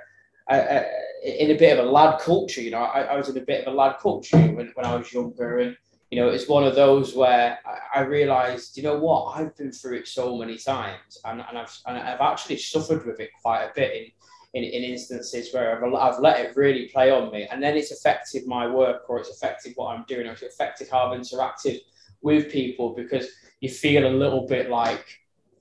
a, 0.49 0.55
a, 0.55 1.43
in 1.43 1.51
a 1.51 1.57
bit 1.57 1.77
of 1.77 1.85
a 1.85 1.89
lad 1.89 2.19
culture. 2.19 2.61
You 2.61 2.71
know, 2.71 2.83
I, 2.83 3.01
I 3.01 3.15
was 3.15 3.29
in 3.29 3.37
a 3.37 3.45
bit 3.45 3.65
of 3.65 3.73
a 3.73 3.77
lad 3.77 3.97
culture 3.99 4.37
when, 4.37 4.71
when 4.73 4.85
I 4.85 4.95
was 4.95 5.13
younger, 5.13 5.59
and 5.59 5.77
you 6.09 6.19
know, 6.19 6.29
it's 6.29 6.47
one 6.47 6.63
of 6.63 6.75
those 6.75 7.15
where 7.15 7.59
I, 7.93 8.01
realized, 8.01 8.77
you 8.77 8.83
know 8.83 8.97
what, 8.97 9.37
I've 9.37 9.55
been 9.57 9.73
through 9.73 9.97
it 9.97 10.07
so 10.07 10.37
many 10.37 10.57
times 10.57 11.17
and, 11.25 11.43
and, 11.47 11.57
I've, 11.57 11.77
and 11.85 11.97
I've 11.97 12.21
actually 12.21 12.57
suffered 12.57 13.05
with 13.05 13.19
it 13.19 13.29
quite 13.41 13.63
a 13.63 13.71
bit 13.75 14.13
in, 14.53 14.63
in, 14.63 14.69
in 14.69 14.83
instances 14.83 15.53
where 15.53 15.85
I've, 15.85 15.93
I've 15.93 16.19
let 16.21 16.39
it 16.39 16.55
really 16.55 16.87
play 16.87 17.11
on 17.11 17.29
me. 17.31 17.47
And 17.51 17.61
then 17.61 17.75
it's 17.75 17.91
affected 17.91 18.47
my 18.47 18.67
work 18.67 19.09
or 19.09 19.19
it's 19.19 19.29
affected 19.29 19.73
what 19.75 19.93
I'm 19.93 20.05
doing 20.07 20.27
or 20.27 20.31
it's 20.31 20.43
affected 20.43 20.87
how 20.89 21.11
I've 21.11 21.19
interacted 21.19 21.79
with 22.21 22.51
people 22.51 22.93
because 22.95 23.27
you 23.59 23.69
feel 23.69 24.07
a 24.07 24.09
little 24.09 24.47
bit 24.47 24.69
like 24.69 25.05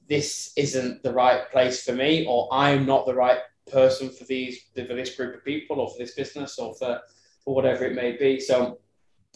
this 0.08 0.52
isn't 0.56 1.02
the 1.02 1.12
right 1.12 1.50
place 1.50 1.82
for 1.82 1.92
me 1.92 2.24
or 2.28 2.48
I'm 2.52 2.86
not 2.86 3.06
the 3.06 3.14
right 3.14 3.40
person 3.72 4.10
for 4.10 4.22
these 4.24 4.60
for 4.76 4.94
this 4.94 5.16
group 5.16 5.34
of 5.34 5.44
people 5.44 5.80
or 5.80 5.90
for 5.90 5.98
this 5.98 6.14
business 6.14 6.56
or 6.60 6.72
for, 6.76 7.00
for 7.44 7.52
whatever 7.52 7.84
it 7.84 7.96
may 7.96 8.16
be. 8.16 8.38
So 8.38 8.78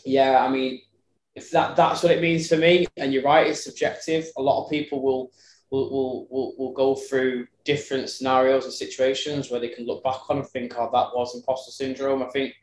yeah, 0.04 0.44
I 0.44 0.48
mean, 0.48 0.80
if 1.34 1.50
that 1.50 1.76
that's 1.76 2.02
what 2.02 2.12
it 2.12 2.22
means 2.22 2.48
for 2.48 2.56
me, 2.56 2.86
and 2.96 3.12
you're 3.12 3.22
right, 3.22 3.46
it's 3.46 3.64
subjective. 3.64 4.26
A 4.36 4.42
lot 4.42 4.64
of 4.64 4.70
people 4.70 5.02
will 5.02 5.30
will 5.70 5.90
will 5.90 6.26
will, 6.30 6.54
will 6.58 6.72
go 6.72 6.94
through 6.94 7.46
different 7.64 8.08
scenarios 8.08 8.64
and 8.64 8.72
situations 8.72 9.50
where 9.50 9.60
they 9.60 9.68
can 9.68 9.86
look 9.86 10.02
back 10.02 10.28
on 10.28 10.38
and 10.38 10.46
think, 10.46 10.74
"Oh, 10.76 10.90
that 10.92 11.16
was 11.16 11.34
imposter 11.34 11.70
syndrome." 11.70 12.22
I 12.22 12.28
think, 12.30 12.54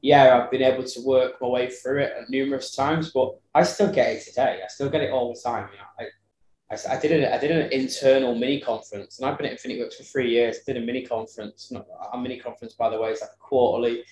yeah, 0.00 0.38
I've 0.38 0.50
been 0.50 0.62
able 0.62 0.84
to 0.84 1.00
work 1.04 1.40
my 1.40 1.48
way 1.48 1.70
through 1.70 2.00
it 2.02 2.12
numerous 2.28 2.74
times, 2.74 3.10
but 3.12 3.34
I 3.54 3.64
still 3.64 3.92
get 3.92 4.16
it 4.16 4.24
today. 4.24 4.60
I 4.62 4.68
still 4.68 4.88
get 4.88 5.02
it 5.02 5.10
all 5.10 5.34
the 5.34 5.40
time. 5.40 5.68
You 5.72 5.78
know, 5.78 5.84
I, 5.98 6.74
I, 6.74 6.96
I 6.96 7.00
did 7.00 7.12
an, 7.12 7.32
I 7.32 7.38
did 7.38 7.50
an 7.50 7.72
internal 7.72 8.36
mini 8.36 8.60
conference, 8.60 9.18
and 9.18 9.28
I've 9.28 9.36
been 9.36 9.46
at 9.46 9.52
Infinity 9.52 9.80
Works 9.80 9.96
for 9.96 10.04
three 10.04 10.30
years. 10.30 10.60
Did 10.64 10.76
a 10.76 10.80
mini 10.80 11.04
conference. 11.04 11.72
Not, 11.72 11.86
a 12.12 12.18
mini 12.18 12.38
conference, 12.38 12.74
by 12.74 12.88
the 12.88 13.00
way, 13.00 13.10
is 13.10 13.20
like 13.20 13.30
a 13.30 13.38
quarterly 13.40 14.04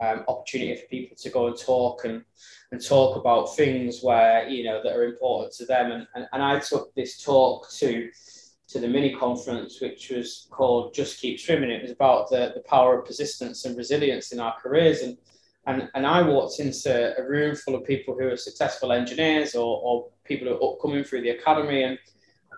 um, 0.00 0.24
opportunity 0.28 0.76
for 0.76 0.86
people 0.86 1.16
to 1.16 1.30
go 1.30 1.48
and 1.48 1.58
talk 1.58 2.04
and 2.04 2.24
and 2.70 2.84
talk 2.84 3.16
about 3.16 3.56
things 3.56 4.00
where 4.02 4.48
you 4.48 4.64
know 4.64 4.82
that 4.82 4.94
are 4.94 5.04
important 5.04 5.52
to 5.54 5.64
them. 5.66 5.90
And, 5.90 6.06
and, 6.14 6.26
and 6.32 6.42
I 6.42 6.58
took 6.60 6.94
this 6.94 7.22
talk 7.22 7.70
to 7.72 8.10
to 8.68 8.78
the 8.78 8.88
mini 8.88 9.14
conference, 9.14 9.80
which 9.80 10.10
was 10.10 10.46
called 10.50 10.92
Just 10.92 11.20
Keep 11.20 11.40
Swimming. 11.40 11.70
It 11.70 11.82
was 11.82 11.90
about 11.90 12.28
the, 12.28 12.52
the 12.54 12.60
power 12.60 12.98
of 12.98 13.06
persistence 13.06 13.64
and 13.64 13.76
resilience 13.76 14.30
in 14.30 14.40
our 14.40 14.54
careers. 14.60 15.00
And, 15.00 15.16
and, 15.66 15.88
and 15.94 16.06
I 16.06 16.20
walked 16.20 16.60
into 16.60 17.18
a 17.18 17.26
room 17.26 17.56
full 17.56 17.74
of 17.74 17.84
people 17.84 18.14
who 18.14 18.28
are 18.28 18.36
successful 18.36 18.92
engineers 18.92 19.54
or, 19.54 19.80
or 19.82 20.08
people 20.24 20.48
who 20.48 20.54
are 20.54 20.74
upcoming 20.74 21.02
through 21.02 21.22
the 21.22 21.30
academy. 21.30 21.84
And 21.84 21.98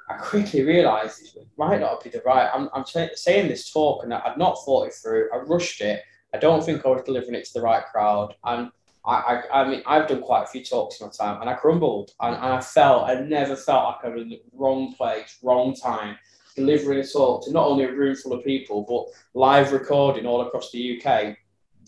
I 0.09 0.15
quickly 0.15 0.63
realised 0.63 1.37
it 1.37 1.47
might 1.57 1.81
not 1.81 2.03
be 2.03 2.11
the 2.11 2.23
right. 2.27 2.51
I'm, 2.53 2.69
I'm 2.75 2.85
t- 2.85 3.09
saying 3.15 3.47
this 3.47 3.73
talk 3.73 4.03
and 4.03 4.13
I'd 4.13 4.37
not 4.37 4.59
thought 4.65 4.89
it 4.89 4.95
through. 4.95 5.29
I 5.33 5.37
rushed 5.39 5.81
it. 5.81 6.03
I 6.35 6.39
don't 6.39 6.65
think 6.65 6.85
I 6.85 6.89
was 6.89 7.03
delivering 7.03 7.35
it 7.35 7.45
to 7.47 7.53
the 7.55 7.61
right 7.61 7.85
crowd. 7.85 8.35
And 8.45 8.71
I, 9.05 9.15
I, 9.15 9.63
I 9.63 9.69
mean, 9.69 9.83
I've 9.87 10.09
done 10.09 10.23
quite 10.23 10.45
a 10.45 10.47
few 10.47 10.65
talks 10.65 11.01
in 11.01 11.07
my 11.07 11.13
time 11.13 11.41
and 11.41 11.51
I 11.51 11.55
crumbled 11.55 12.13
and, 12.21 12.35
and 12.35 12.45
I 12.45 12.61
felt, 12.61 13.09
I 13.09 13.15
never 13.15 13.57
felt 13.57 13.85
like 13.85 14.05
I 14.05 14.09
was 14.15 14.23
in 14.23 14.29
the 14.31 14.43
wrong 14.53 14.95
place, 14.95 15.39
wrong 15.43 15.75
time, 15.75 16.17
delivering 16.57 16.99
a 16.99 17.07
talk 17.07 17.45
to 17.45 17.53
not 17.53 17.67
only 17.67 17.85
a 17.85 17.93
room 17.93 18.15
full 18.15 18.33
of 18.33 18.45
people, 18.45 18.83
but 18.83 19.39
live 19.39 19.73
recording 19.73 20.27
all 20.27 20.43
across 20.43 20.71
the 20.71 21.01
UK 21.01 21.37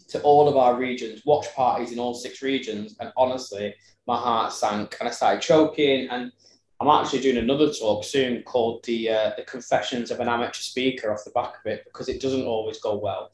to 0.08 0.20
all 0.22 0.48
of 0.48 0.56
our 0.56 0.76
regions, 0.76 1.22
watch 1.24 1.46
parties 1.54 1.92
in 1.92 1.98
all 1.98 2.14
six 2.14 2.42
regions. 2.42 2.96
And 3.00 3.12
honestly, 3.16 3.74
my 4.06 4.16
heart 4.16 4.52
sank 4.52 4.96
and 5.00 5.08
I 5.08 5.12
started 5.12 5.42
choking. 5.42 6.08
And 6.10 6.32
I'm 6.80 6.88
actually 6.88 7.20
doing 7.20 7.38
another 7.38 7.72
talk 7.72 8.04
soon 8.04 8.42
called 8.42 8.84
the 8.84 9.08
uh, 9.08 9.30
the 9.36 9.44
Confessions 9.44 10.10
of 10.10 10.20
an 10.20 10.28
Amateur 10.28 10.52
Speaker 10.52 11.12
off 11.12 11.24
the 11.24 11.30
back 11.30 11.54
of 11.64 11.70
it 11.70 11.84
because 11.84 12.08
it 12.08 12.20
doesn't 12.20 12.44
always 12.44 12.78
go 12.80 12.96
well. 12.96 13.30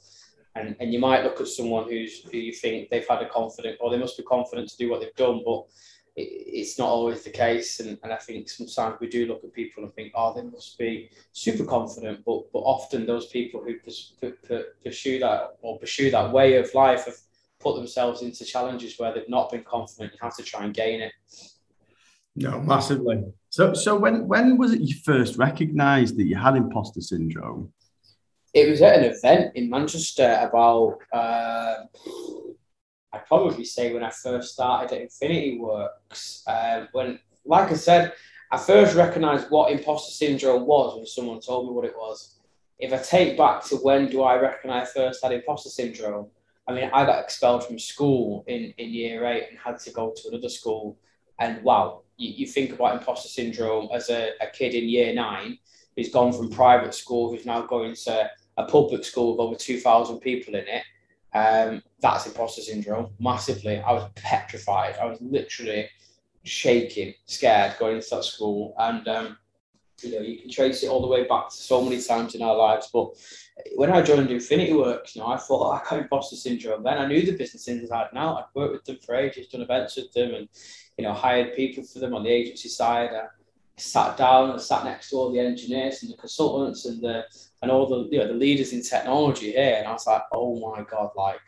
And, 0.54 0.74
and 0.80 0.92
you 0.92 0.98
might 0.98 1.22
look 1.22 1.40
at 1.40 1.48
someone 1.48 1.88
who's 1.88 2.24
who 2.24 2.36
you 2.36 2.52
think 2.52 2.90
they've 2.90 3.06
had 3.08 3.22
a 3.22 3.28
confident 3.28 3.78
or 3.80 3.90
they 3.90 3.98
must 3.98 4.16
be 4.16 4.24
confident 4.24 4.68
to 4.68 4.76
do 4.76 4.90
what 4.90 5.00
they've 5.00 5.14
done, 5.14 5.42
but 5.44 5.66
it's 6.16 6.78
not 6.78 6.88
always 6.88 7.22
the 7.22 7.30
case. 7.30 7.78
And, 7.80 7.96
and 8.02 8.12
I 8.12 8.16
think 8.16 8.48
sometimes 8.48 8.98
we 9.00 9.08
do 9.08 9.26
look 9.26 9.44
at 9.44 9.52
people 9.52 9.84
and 9.84 9.92
think, 9.94 10.12
oh, 10.16 10.34
they 10.34 10.42
must 10.42 10.76
be 10.76 11.10
super 11.32 11.64
confident. 11.64 12.24
But 12.24 12.52
but 12.52 12.60
often 12.60 13.06
those 13.06 13.26
people 13.26 13.62
who 13.62 13.76
pursue 13.78 15.18
that 15.20 15.50
or 15.62 15.78
pursue 15.78 16.10
that 16.10 16.32
way 16.32 16.56
of 16.56 16.74
life 16.74 17.04
have 17.04 17.18
put 17.60 17.76
themselves 17.76 18.22
into 18.22 18.44
challenges 18.44 18.98
where 18.98 19.12
they've 19.12 19.28
not 19.28 19.50
been 19.50 19.64
confident. 19.64 20.12
You 20.12 20.18
have 20.22 20.36
to 20.36 20.42
try 20.42 20.64
and 20.64 20.74
gain 20.74 21.00
it. 21.00 21.12
No, 22.34 22.60
massively. 22.60 23.24
So 23.50 23.74
so 23.74 23.96
when 23.96 24.26
when 24.26 24.56
was 24.56 24.72
it 24.72 24.80
you 24.80 24.96
first 25.04 25.36
recognised 25.36 26.16
that 26.18 26.26
you 26.26 26.36
had 26.36 26.56
imposter 26.56 27.00
syndrome? 27.00 27.72
It 28.54 28.68
was 28.68 28.82
at 28.82 28.98
an 28.98 29.04
event 29.04 29.56
in 29.56 29.70
Manchester 29.70 30.38
about. 30.48 30.98
Uh, 31.12 31.84
I'd 33.12 33.26
probably 33.26 33.64
say 33.64 33.94
when 33.94 34.04
I 34.04 34.10
first 34.10 34.52
started 34.52 34.94
at 34.94 35.00
Infinity 35.00 35.58
Works, 35.58 36.42
uh, 36.46 36.84
when, 36.92 37.18
like 37.46 37.70
I 37.70 37.74
said, 37.74 38.12
I 38.50 38.58
first 38.58 38.96
recognised 38.96 39.50
what 39.50 39.72
imposter 39.72 40.12
syndrome 40.12 40.66
was 40.66 40.96
when 40.96 41.06
someone 41.06 41.40
told 41.40 41.68
me 41.68 41.74
what 41.74 41.86
it 41.86 41.96
was. 41.96 42.38
If 42.78 42.92
I 42.92 42.98
take 42.98 43.36
back 43.36 43.64
to 43.66 43.76
when 43.76 44.08
do 44.08 44.22
I 44.22 44.36
reckon 44.36 44.70
I 44.70 44.84
first 44.84 45.22
had 45.22 45.32
imposter 45.32 45.70
syndrome, 45.70 46.28
I 46.66 46.72
mean, 46.72 46.90
I 46.92 47.04
got 47.06 47.22
expelled 47.24 47.66
from 47.66 47.78
school 47.78 48.44
in, 48.46 48.74
in 48.76 48.90
year 48.90 49.24
eight 49.26 49.46
and 49.50 49.58
had 49.58 49.78
to 49.80 49.90
go 49.90 50.12
to 50.14 50.28
another 50.28 50.50
school. 50.50 50.98
And 51.38 51.62
wow, 51.62 52.02
you, 52.18 52.30
you 52.30 52.46
think 52.46 52.72
about 52.72 52.98
imposter 52.98 53.28
syndrome 53.28 53.88
as 53.92 54.10
a, 54.10 54.32
a 54.40 54.48
kid 54.48 54.74
in 54.74 54.88
year 54.88 55.14
nine 55.14 55.58
who's 55.96 56.10
gone 56.10 56.32
from 56.32 56.50
private 56.50 56.94
school, 56.94 57.30
who's 57.30 57.46
now 57.46 57.62
going 57.62 57.94
to 57.94 58.30
a 58.58 58.64
public 58.66 59.04
school 59.04 59.32
with 59.32 59.40
over 59.40 59.54
2,000 59.54 60.20
people 60.20 60.54
in 60.54 60.68
it 60.68 60.84
um, 61.34 61.82
that's 62.00 62.26
imposter 62.26 62.62
syndrome 62.62 63.10
massively. 63.18 63.78
I 63.78 63.92
was 63.92 64.10
petrified. 64.14 64.96
I 65.00 65.06
was 65.06 65.20
literally 65.20 65.88
shaking, 66.44 67.14
scared 67.26 67.76
going 67.78 67.96
into 67.96 68.08
that 68.10 68.24
school. 68.24 68.74
And, 68.78 69.06
um, 69.08 69.38
you 70.02 70.12
know, 70.12 70.20
you 70.20 70.40
can 70.40 70.50
trace 70.50 70.82
it 70.82 70.88
all 70.88 71.00
the 71.00 71.08
way 71.08 71.26
back 71.26 71.50
to 71.50 71.56
so 71.56 71.82
many 71.82 72.00
times 72.00 72.34
in 72.34 72.42
our 72.42 72.56
lives. 72.56 72.88
But 72.92 73.10
when 73.74 73.90
I 73.90 74.00
joined 74.00 74.30
Infinity 74.30 74.72
Works, 74.72 75.16
you 75.16 75.22
know, 75.22 75.28
I 75.28 75.36
thought, 75.36 75.66
oh, 75.66 75.72
I 75.72 75.82
got 75.90 76.02
imposter 76.02 76.36
syndrome. 76.36 76.84
Then 76.84 76.98
I 76.98 77.06
knew 77.06 77.22
the 77.22 77.36
business 77.36 77.68
inside 77.68 78.08
and 78.10 78.18
out. 78.18 78.38
I'd 78.38 78.44
worked 78.54 78.72
with 78.72 78.84
them 78.84 78.98
for 79.04 79.16
ages, 79.16 79.48
done 79.48 79.62
events 79.62 79.96
with 79.96 80.12
them, 80.12 80.34
and, 80.34 80.48
you 80.96 81.04
know, 81.04 81.12
hired 81.12 81.56
people 81.56 81.82
for 81.84 81.98
them 81.98 82.14
on 82.14 82.22
the 82.22 82.30
agency 82.30 82.68
side. 82.68 83.10
Sat 83.78 84.16
down 84.16 84.50
and 84.50 84.60
sat 84.60 84.84
next 84.84 85.10
to 85.10 85.16
all 85.16 85.32
the 85.32 85.40
engineers 85.40 86.02
and 86.02 86.12
the 86.12 86.16
consultants 86.16 86.84
and 86.84 87.00
the 87.02 87.24
and 87.62 87.70
all 87.70 87.86
the 87.86 88.08
you 88.10 88.18
know 88.18 88.28
the 88.28 88.34
leaders 88.34 88.72
in 88.72 88.82
technology 88.82 89.52
here, 89.52 89.76
and 89.78 89.86
I 89.86 89.92
was 89.92 90.06
like, 90.06 90.22
oh 90.32 90.58
my 90.60 90.84
god, 90.84 91.10
like 91.16 91.40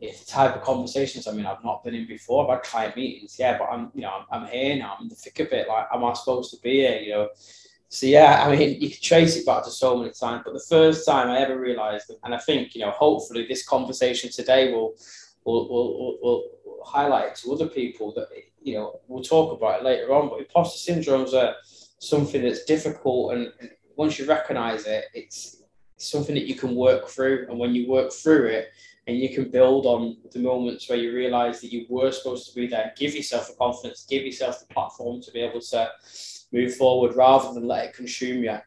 it's 0.00 0.24
the 0.24 0.30
type 0.30 0.56
of 0.56 0.62
conversations. 0.62 1.26
I 1.26 1.32
mean, 1.32 1.46
I've 1.46 1.64
not 1.64 1.84
been 1.84 1.94
in 1.94 2.06
before. 2.06 2.44
I've 2.44 2.56
had 2.58 2.64
client 2.64 2.96
meetings, 2.96 3.36
yeah, 3.38 3.58
but 3.58 3.68
I'm 3.70 3.90
you 3.94 4.02
know 4.02 4.24
I'm, 4.30 4.42
I'm 4.42 4.48
here 4.48 4.76
now. 4.76 4.96
I'm 4.96 5.04
in 5.04 5.08
the 5.08 5.14
thick 5.14 5.40
of 5.40 5.52
it. 5.52 5.68
Like, 5.68 5.86
am 5.92 6.04
I 6.04 6.12
supposed 6.14 6.50
to 6.52 6.60
be 6.62 6.80
here? 6.80 7.00
You 7.00 7.12
know. 7.12 7.28
So 7.92 8.06
yeah, 8.06 8.44
I 8.46 8.56
mean, 8.56 8.80
you 8.80 8.88
can 8.88 9.00
trace 9.02 9.36
it 9.36 9.44
back 9.44 9.64
to 9.64 9.70
so 9.70 9.96
many 9.98 10.12
times. 10.12 10.42
But 10.44 10.54
the 10.54 10.64
first 10.68 11.04
time 11.04 11.28
I 11.28 11.40
ever 11.40 11.58
realised, 11.58 12.12
and 12.22 12.34
I 12.34 12.38
think 12.38 12.74
you 12.74 12.82
know, 12.82 12.92
hopefully 12.92 13.46
this 13.48 13.66
conversation 13.66 14.30
today 14.30 14.72
will 14.72 14.94
will 15.44 15.68
will, 15.68 16.18
will, 16.22 16.44
will 16.64 16.84
highlight 16.84 17.36
to 17.36 17.52
other 17.52 17.66
people 17.66 18.12
that 18.14 18.28
you 18.62 18.74
know 18.74 19.00
we'll 19.08 19.22
talk 19.22 19.56
about 19.56 19.80
it 19.80 19.84
later 19.84 20.12
on. 20.12 20.28
But 20.28 20.40
imposter 20.40 20.92
syndromes 20.92 21.34
are 21.34 21.54
something 21.98 22.42
that's 22.42 22.64
difficult 22.64 23.34
and, 23.34 23.52
once 24.00 24.18
you 24.18 24.24
recognize 24.24 24.86
it, 24.86 25.04
it's 25.12 25.62
something 25.98 26.34
that 26.34 26.46
you 26.46 26.54
can 26.54 26.74
work 26.74 27.06
through. 27.06 27.46
And 27.50 27.58
when 27.58 27.74
you 27.74 27.86
work 27.86 28.10
through 28.10 28.46
it, 28.46 28.70
and 29.06 29.18
you 29.18 29.28
can 29.34 29.50
build 29.50 29.84
on 29.84 30.16
the 30.32 30.38
moments 30.38 30.88
where 30.88 30.96
you 30.96 31.14
realize 31.14 31.60
that 31.60 31.70
you 31.70 31.84
were 31.90 32.10
supposed 32.10 32.48
to 32.48 32.54
be 32.54 32.66
there, 32.66 32.94
give 32.96 33.14
yourself 33.14 33.48
the 33.48 33.54
confidence, 33.54 34.06
give 34.08 34.24
yourself 34.24 34.60
the 34.60 34.72
platform 34.72 35.20
to 35.20 35.30
be 35.32 35.40
able 35.40 35.60
to 35.60 35.90
move 36.50 36.74
forward 36.76 37.14
rather 37.14 37.52
than 37.52 37.66
let 37.66 37.84
it 37.86 37.94
consume 37.94 38.42
you. 38.42 38.58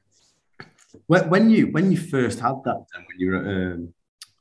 When, 1.07 1.27
when 1.31 1.49
you 1.49 1.67
when 1.71 1.91
you 1.91 1.97
first 1.97 2.39
had 2.39 2.57
that, 2.65 2.85
then 2.93 3.03
when 3.07 3.17
you 3.17 3.31
were, 3.31 3.91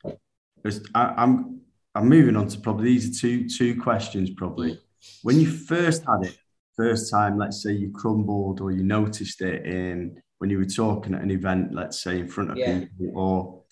um, 0.04 0.82
I, 0.94 1.14
I'm 1.22 1.61
I'm 1.94 2.08
moving 2.08 2.36
on 2.36 2.48
to 2.48 2.58
probably 2.58 2.84
these 2.86 3.08
are 3.08 3.20
two 3.20 3.48
two 3.48 3.80
questions 3.80 4.30
probably. 4.30 4.78
When 5.22 5.38
you 5.38 5.50
first 5.50 6.04
had 6.06 6.26
it, 6.28 6.38
first 6.76 7.10
time, 7.10 7.38
let's 7.38 7.62
say 7.62 7.72
you 7.72 7.90
crumbled 7.90 8.60
or 8.60 8.70
you 8.70 8.82
noticed 8.82 9.40
it 9.42 9.66
in 9.66 10.20
when 10.38 10.50
you 10.50 10.58
were 10.58 10.64
talking 10.64 11.14
at 11.14 11.22
an 11.22 11.30
event, 11.30 11.74
let's 11.74 12.02
say 12.02 12.18
in 12.18 12.28
front 12.28 12.50
of 12.50 12.56
yeah. 12.56 12.80
people, 12.80 13.12
or 13.14 13.62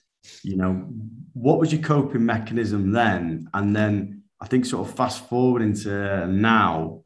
you 0.43 0.57
know, 0.57 0.87
what 1.33 1.59
was 1.59 1.73
your 1.73 1.83
coping 1.83 2.25
mechanism 2.25 2.93
then? 2.93 3.49
And 3.55 3.75
then 3.75 4.23
I 4.41 4.47
think 4.47 4.67
sort 4.67 4.89
of 4.89 4.95
fast 4.95 5.29
forward 5.29 5.62
into 5.62 6.27
now, 6.27 7.03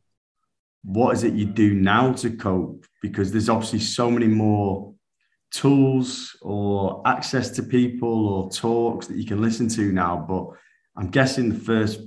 what 0.82 1.14
is 1.14 1.24
it 1.24 1.34
you 1.34 1.46
do 1.46 1.74
now 1.74 2.12
to 2.12 2.30
cope? 2.30 2.86
Because 3.00 3.32
there's 3.32 3.48
obviously 3.48 3.78
so 3.78 4.10
many 4.10 4.26
more 4.26 4.94
tools 5.50 6.36
or 6.42 7.00
access 7.06 7.50
to 7.50 7.62
people 7.62 8.28
or 8.28 8.50
talks 8.50 9.06
that 9.06 9.16
you 9.16 9.24
can 9.24 9.40
listen 9.40 9.68
to 9.68 9.92
now. 9.92 10.16
But 10.28 10.48
I'm 10.96 11.08
guessing 11.08 11.48
the 11.48 11.58
first 11.58 12.00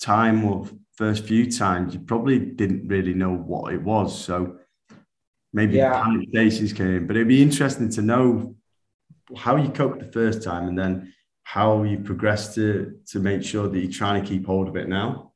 time 0.00 0.44
or 0.44 0.68
first 0.96 1.24
few 1.24 1.50
times 1.50 1.94
you 1.94 2.00
probably 2.00 2.38
didn't 2.38 2.88
really 2.88 3.14
know 3.14 3.34
what 3.34 3.72
it 3.72 3.82
was. 3.82 4.18
So 4.18 4.58
maybe 5.52 5.76
yeah. 5.76 6.02
panic 6.02 6.28
stations 6.28 6.72
came 6.72 6.96
in. 6.96 7.06
But 7.06 7.16
it'd 7.16 7.28
be 7.28 7.42
interesting 7.42 7.88
to 7.90 8.02
know 8.02 8.56
how 9.36 9.56
you 9.56 9.70
coped 9.70 10.00
the 10.00 10.12
first 10.12 10.42
time 10.42 10.68
and 10.68 10.78
then 10.78 11.14
how 11.42 11.82
you 11.82 11.98
progressed 11.98 12.54
to 12.54 12.98
to 13.06 13.18
make 13.18 13.42
sure 13.42 13.68
that 13.68 13.78
you're 13.78 13.90
trying 13.90 14.22
to 14.22 14.28
keep 14.28 14.46
hold 14.46 14.68
of 14.68 14.76
it 14.76 14.88
now. 14.88 15.32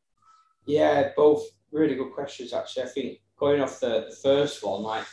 Yeah, 0.66 1.10
both 1.16 1.42
really 1.70 1.94
good 1.94 2.12
questions 2.12 2.52
actually. 2.52 2.84
I 2.84 2.86
think 2.86 3.18
going 3.38 3.60
off 3.60 3.80
the, 3.80 4.06
the 4.08 4.16
first 4.22 4.64
one, 4.64 4.82
like 4.82 5.04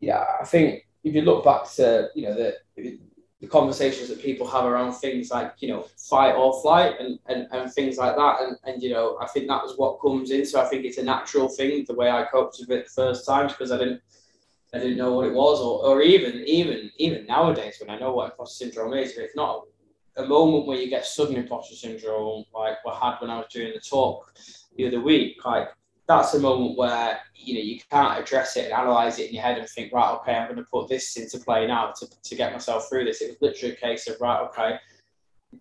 yeah, 0.00 0.24
I 0.40 0.44
think 0.44 0.86
if 1.02 1.14
you 1.14 1.22
look 1.22 1.44
back 1.44 1.68
to 1.76 2.08
you 2.14 2.28
know 2.28 2.34
the 2.34 2.98
the 3.40 3.46
conversations 3.46 4.08
that 4.08 4.20
people 4.20 4.48
have 4.48 4.64
around 4.64 4.92
things 4.94 5.30
like 5.30 5.54
you 5.58 5.68
know 5.68 5.86
fight 5.96 6.32
or 6.32 6.60
flight 6.60 6.94
and, 6.98 7.18
and, 7.26 7.46
and 7.52 7.72
things 7.72 7.96
like 7.96 8.16
that. 8.16 8.40
And, 8.40 8.56
and 8.64 8.82
you 8.82 8.90
know 8.90 9.18
I 9.20 9.26
think 9.26 9.46
that 9.48 9.62
was 9.62 9.76
what 9.76 10.00
comes 10.00 10.30
in. 10.30 10.44
So 10.44 10.60
I 10.60 10.66
think 10.66 10.84
it's 10.84 10.98
a 10.98 11.04
natural 11.04 11.48
thing 11.48 11.84
the 11.86 11.94
way 11.94 12.10
I 12.10 12.24
coped 12.24 12.56
with 12.60 12.70
it 12.70 12.86
the 12.86 12.90
first 12.90 13.26
times 13.26 13.52
because 13.52 13.70
I 13.70 13.78
didn't 13.78 14.00
I 14.74 14.78
didn't 14.78 14.98
know 14.98 15.14
what 15.14 15.26
it 15.26 15.34
was. 15.34 15.60
Or, 15.60 15.84
or 15.84 16.02
even 16.02 16.42
even 16.46 16.90
even 16.98 17.26
nowadays 17.26 17.76
when 17.80 17.90
I 17.90 17.98
know 17.98 18.12
what 18.12 18.32
imposter 18.32 18.64
syndrome 18.64 18.94
is 18.94 19.12
if 19.12 19.18
it's 19.18 19.36
not 19.36 19.64
a 20.16 20.26
moment 20.26 20.66
where 20.66 20.78
you 20.78 20.90
get 20.90 21.06
sudden 21.06 21.36
imposter 21.36 21.76
syndrome 21.76 22.44
like 22.52 22.84
what 22.84 23.00
I 23.00 23.10
had 23.10 23.20
when 23.20 23.30
I 23.30 23.38
was 23.38 23.46
doing 23.52 23.72
the 23.72 23.80
talk 23.80 24.32
the 24.76 24.88
other 24.88 25.00
week 25.00 25.44
like 25.44 25.68
that's 26.08 26.34
a 26.34 26.40
moment 26.40 26.76
where 26.76 27.20
you 27.34 27.54
know 27.54 27.60
you 27.60 27.78
can't 27.90 28.20
address 28.20 28.56
it 28.56 28.64
and 28.64 28.72
analyze 28.72 29.18
it 29.18 29.28
in 29.28 29.34
your 29.34 29.42
head 29.42 29.58
and 29.58 29.68
think 29.68 29.92
right 29.92 30.14
okay 30.14 30.34
i'm 30.34 30.46
going 30.46 30.56
to 30.56 30.64
put 30.64 30.88
this 30.88 31.16
into 31.16 31.38
play 31.38 31.66
now 31.66 31.92
to, 31.96 32.06
to 32.22 32.34
get 32.34 32.52
myself 32.52 32.88
through 32.88 33.04
this. 33.04 33.20
It 33.20 33.28
was 33.28 33.36
literally 33.40 33.74
a 33.74 33.76
case 33.76 34.08
of 34.08 34.20
right 34.20 34.40
okay 34.48 34.78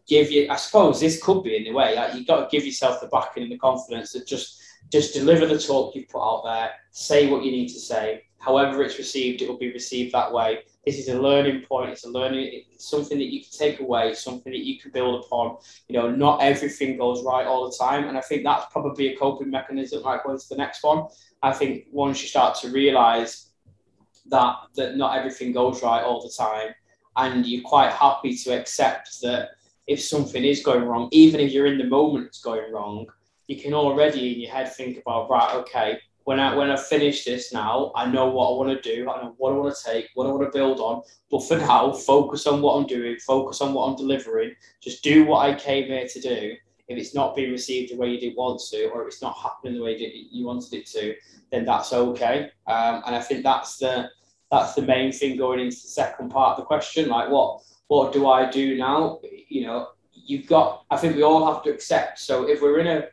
give 0.07 0.31
you 0.31 0.49
i 0.49 0.55
suppose 0.55 0.99
this 0.99 1.21
could 1.21 1.43
be 1.43 1.55
in 1.55 1.63
the 1.63 1.71
way 1.71 1.95
like 1.95 2.13
you've 2.13 2.27
got 2.27 2.49
to 2.49 2.55
give 2.57 2.65
yourself 2.65 2.99
the 2.99 3.07
backing 3.07 3.43
and 3.43 3.51
the 3.51 3.57
confidence 3.57 4.11
that 4.11 4.27
just 4.27 4.61
just 4.91 5.13
deliver 5.13 5.45
the 5.45 5.59
talk 5.59 5.95
you've 5.95 6.09
put 6.09 6.21
out 6.21 6.43
there 6.43 6.71
say 6.91 7.29
what 7.29 7.43
you 7.43 7.51
need 7.51 7.67
to 7.67 7.79
say. 7.79 8.23
However 8.39 8.83
it's 8.83 8.97
received 8.97 9.41
it 9.41 9.49
will 9.49 9.57
be 9.57 9.71
received 9.71 10.13
that 10.13 10.31
way 10.31 10.59
this 10.88 11.00
is 11.00 11.10
a 11.10 11.22
learning 11.22 11.63
point. 11.63 11.89
It's 11.89 12.06
a 12.06 12.10
learning, 12.10 12.63
it's 12.72 12.89
something 12.89 13.17
that 13.17 13.34
you 13.34 13.41
can 13.41 13.51
take 13.51 13.82
away, 13.82 14.13
something 14.13 14.53
that 14.53 14.63
you 14.63 14.79
can 14.79 14.91
build 14.91 15.25
upon. 15.25 15.58
You 15.89 16.00
know, 16.00 16.10
not 16.10 16.41
everything 16.41 16.98
goes 16.98 17.25
right 17.25 17.46
all 17.46 17.70
the 17.70 17.75
time. 17.77 18.08
And 18.08 18.17
I 18.17 18.22
think 18.22 18.46
that's 18.46 18.72
probably 18.72 19.10
a 19.10 19.17
coping 19.17 19.50
mechanism, 19.50 20.03
like 20.03 20.24
Going 20.24 20.39
to 20.39 20.50
the 20.50 20.56
next 20.56 20.84
one. 20.84 21.08
I 21.44 21.51
think 21.51 21.88
once 21.91 22.22
you 22.22 22.29
start 22.29 22.56
to 22.60 22.70
realize 22.70 23.50
that 24.27 24.56
that 24.75 24.96
not 24.96 25.17
everything 25.17 25.51
goes 25.51 25.84
right 25.84 26.01
all 26.01 26.22
the 26.22 26.32
time, 26.32 26.74
and 27.17 27.46
you're 27.46 27.63
quite 27.63 27.91
happy 27.91 28.38
to 28.38 28.58
accept 28.58 29.20
that 29.24 29.50
if 29.88 30.01
something 30.01 30.44
is 30.44 30.63
going 30.63 30.86
wrong, 30.86 31.10
even 31.12 31.41
if 31.41 31.51
you're 31.51 31.65
in 31.65 31.79
the 31.79 31.84
moment 31.84 32.27
it's 32.27 32.41
going 32.41 32.72
wrong, 32.72 33.08
you 33.48 33.58
can 33.60 33.74
already 33.74 34.34
in 34.34 34.39
your 34.39 34.51
head 34.51 34.72
think 34.72 35.00
about, 35.00 35.29
right, 35.29 35.53
okay, 35.56 36.00
when 36.27 36.41
I 36.41 36.53
when 36.53 36.69
I 36.69 36.75
finish 36.75 37.24
this 37.24 37.53
now, 37.53 37.93
I 37.96 38.05
know 38.05 38.27
what 38.27 38.50
I 38.50 38.57
want 38.57 38.84
to 38.84 38.96
do, 38.96 39.10
I 39.10 39.22
know 39.22 39.34
what 39.38 39.53
I 39.53 39.55
want 39.55 39.74
to 39.74 39.84
take, 39.89 40.10
what 40.13 40.27
I 40.27 40.31
want 40.31 40.43
to 40.43 40.57
build 40.57 40.81
on. 40.81 41.01
But 41.31 41.48
for 41.48 41.55
now, 41.55 41.93
focus 41.93 42.46
on 42.48 42.62
what 42.62 42.75
I'm 42.75 42.86
doing, 42.86 43.15
focus 43.25 43.62
on 43.62 43.74
what 43.74 43.88
I'm 43.88 43.96
delivering. 43.96 44.53
Just 44.81 45.05
do 45.05 45.24
what 45.24 45.50
I 45.50 45.55
came 45.55 45.86
here 45.86 46.05
to 46.05 46.19
do. 46.19 46.53
If 46.89 46.98
it's 46.98 47.15
not 47.15 47.34
being 47.34 47.51
received 47.51 47.93
the 47.93 47.96
way 47.96 48.10
you 48.10 48.19
did 48.19 48.36
want 48.36 48.62
to, 48.72 48.89
or 48.89 49.03
if 49.03 49.07
it's 49.07 49.22
not 49.22 49.38
happening 49.38 49.75
the 49.75 49.84
way 49.86 49.96
you 50.29 50.46
wanted 50.46 50.74
it 50.74 50.86
to, 50.88 51.15
then 51.50 51.63
that's 51.63 51.93
okay. 51.93 52.51
Um, 52.67 53.03
and 53.05 53.15
I 53.15 53.22
think 53.22 53.43
that's 53.43 53.77
the 53.77 54.10
that's 54.51 54.74
the 54.74 54.81
main 54.81 55.13
thing 55.13 55.38
going 55.38 55.62
into 55.62 55.77
the 55.77 55.88
second 55.88 56.27
part 56.27 56.51
of 56.51 56.57
the 56.57 56.65
question. 56.65 57.07
Like, 57.07 57.29
what 57.29 57.62
what 57.88 58.12
do 58.12 58.27
I 58.27 58.51
do 58.51 58.77
now? 58.77 59.22
You 59.48 59.67
know, 59.67 59.88
you've 60.12 60.48
got. 60.48 60.84
I 60.91 60.98
think 60.98 61.15
we 61.15 61.24
all 61.24 61.53
have 61.53 61.63
to 61.63 61.69
accept. 61.69 62.19
So 62.19 62.50
if 62.50 62.62
we're 62.62 62.79
in 62.79 62.88
a 62.88 63.07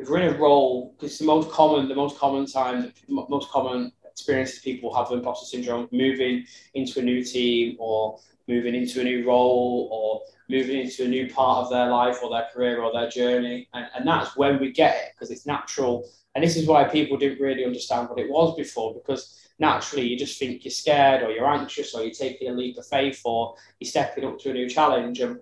if 0.00 0.08
we're 0.08 0.20
in 0.20 0.34
a 0.34 0.38
role, 0.38 0.94
because 0.96 1.18
the 1.18 1.26
most 1.26 1.50
common, 1.50 1.86
the 1.86 1.94
most 1.94 2.18
common 2.18 2.46
time, 2.46 2.90
most 3.08 3.50
common 3.50 3.92
experiences 4.04 4.60
people 4.60 4.94
have 4.94 5.10
with 5.10 5.18
imposter 5.18 5.46
syndrome, 5.46 5.88
moving 5.92 6.46
into 6.74 7.00
a 7.00 7.02
new 7.02 7.22
team 7.22 7.76
or 7.78 8.18
moving 8.48 8.74
into 8.74 9.02
a 9.02 9.04
new 9.04 9.26
role 9.26 9.88
or 9.92 10.22
moving 10.48 10.80
into 10.80 11.04
a 11.04 11.08
new 11.08 11.28
part 11.28 11.64
of 11.64 11.70
their 11.70 11.88
life 11.88 12.18
or 12.22 12.30
their 12.30 12.48
career 12.52 12.82
or 12.82 12.92
their 12.92 13.10
journey. 13.10 13.68
And, 13.74 13.86
and 13.94 14.08
that's 14.08 14.36
when 14.36 14.58
we 14.58 14.72
get 14.72 14.96
it 14.96 15.12
because 15.12 15.30
it's 15.30 15.46
natural. 15.46 16.08
And 16.34 16.42
this 16.42 16.56
is 16.56 16.66
why 16.66 16.84
people 16.84 17.18
didn't 17.18 17.40
really 17.40 17.66
understand 17.66 18.08
what 18.08 18.18
it 18.18 18.30
was 18.30 18.56
before 18.56 18.94
because 18.94 19.48
naturally 19.58 20.06
you 20.06 20.16
just 20.16 20.38
think 20.38 20.64
you're 20.64 20.72
scared 20.72 21.22
or 21.22 21.30
you're 21.30 21.46
anxious 21.46 21.94
or 21.94 22.02
you're 22.02 22.14
taking 22.14 22.48
a 22.48 22.52
leap 22.52 22.78
of 22.78 22.86
faith 22.86 23.20
or 23.24 23.54
you're 23.78 23.90
stepping 23.90 24.24
up 24.24 24.38
to 24.38 24.50
a 24.50 24.54
new 24.54 24.68
challenge. 24.68 25.20
And 25.20 25.40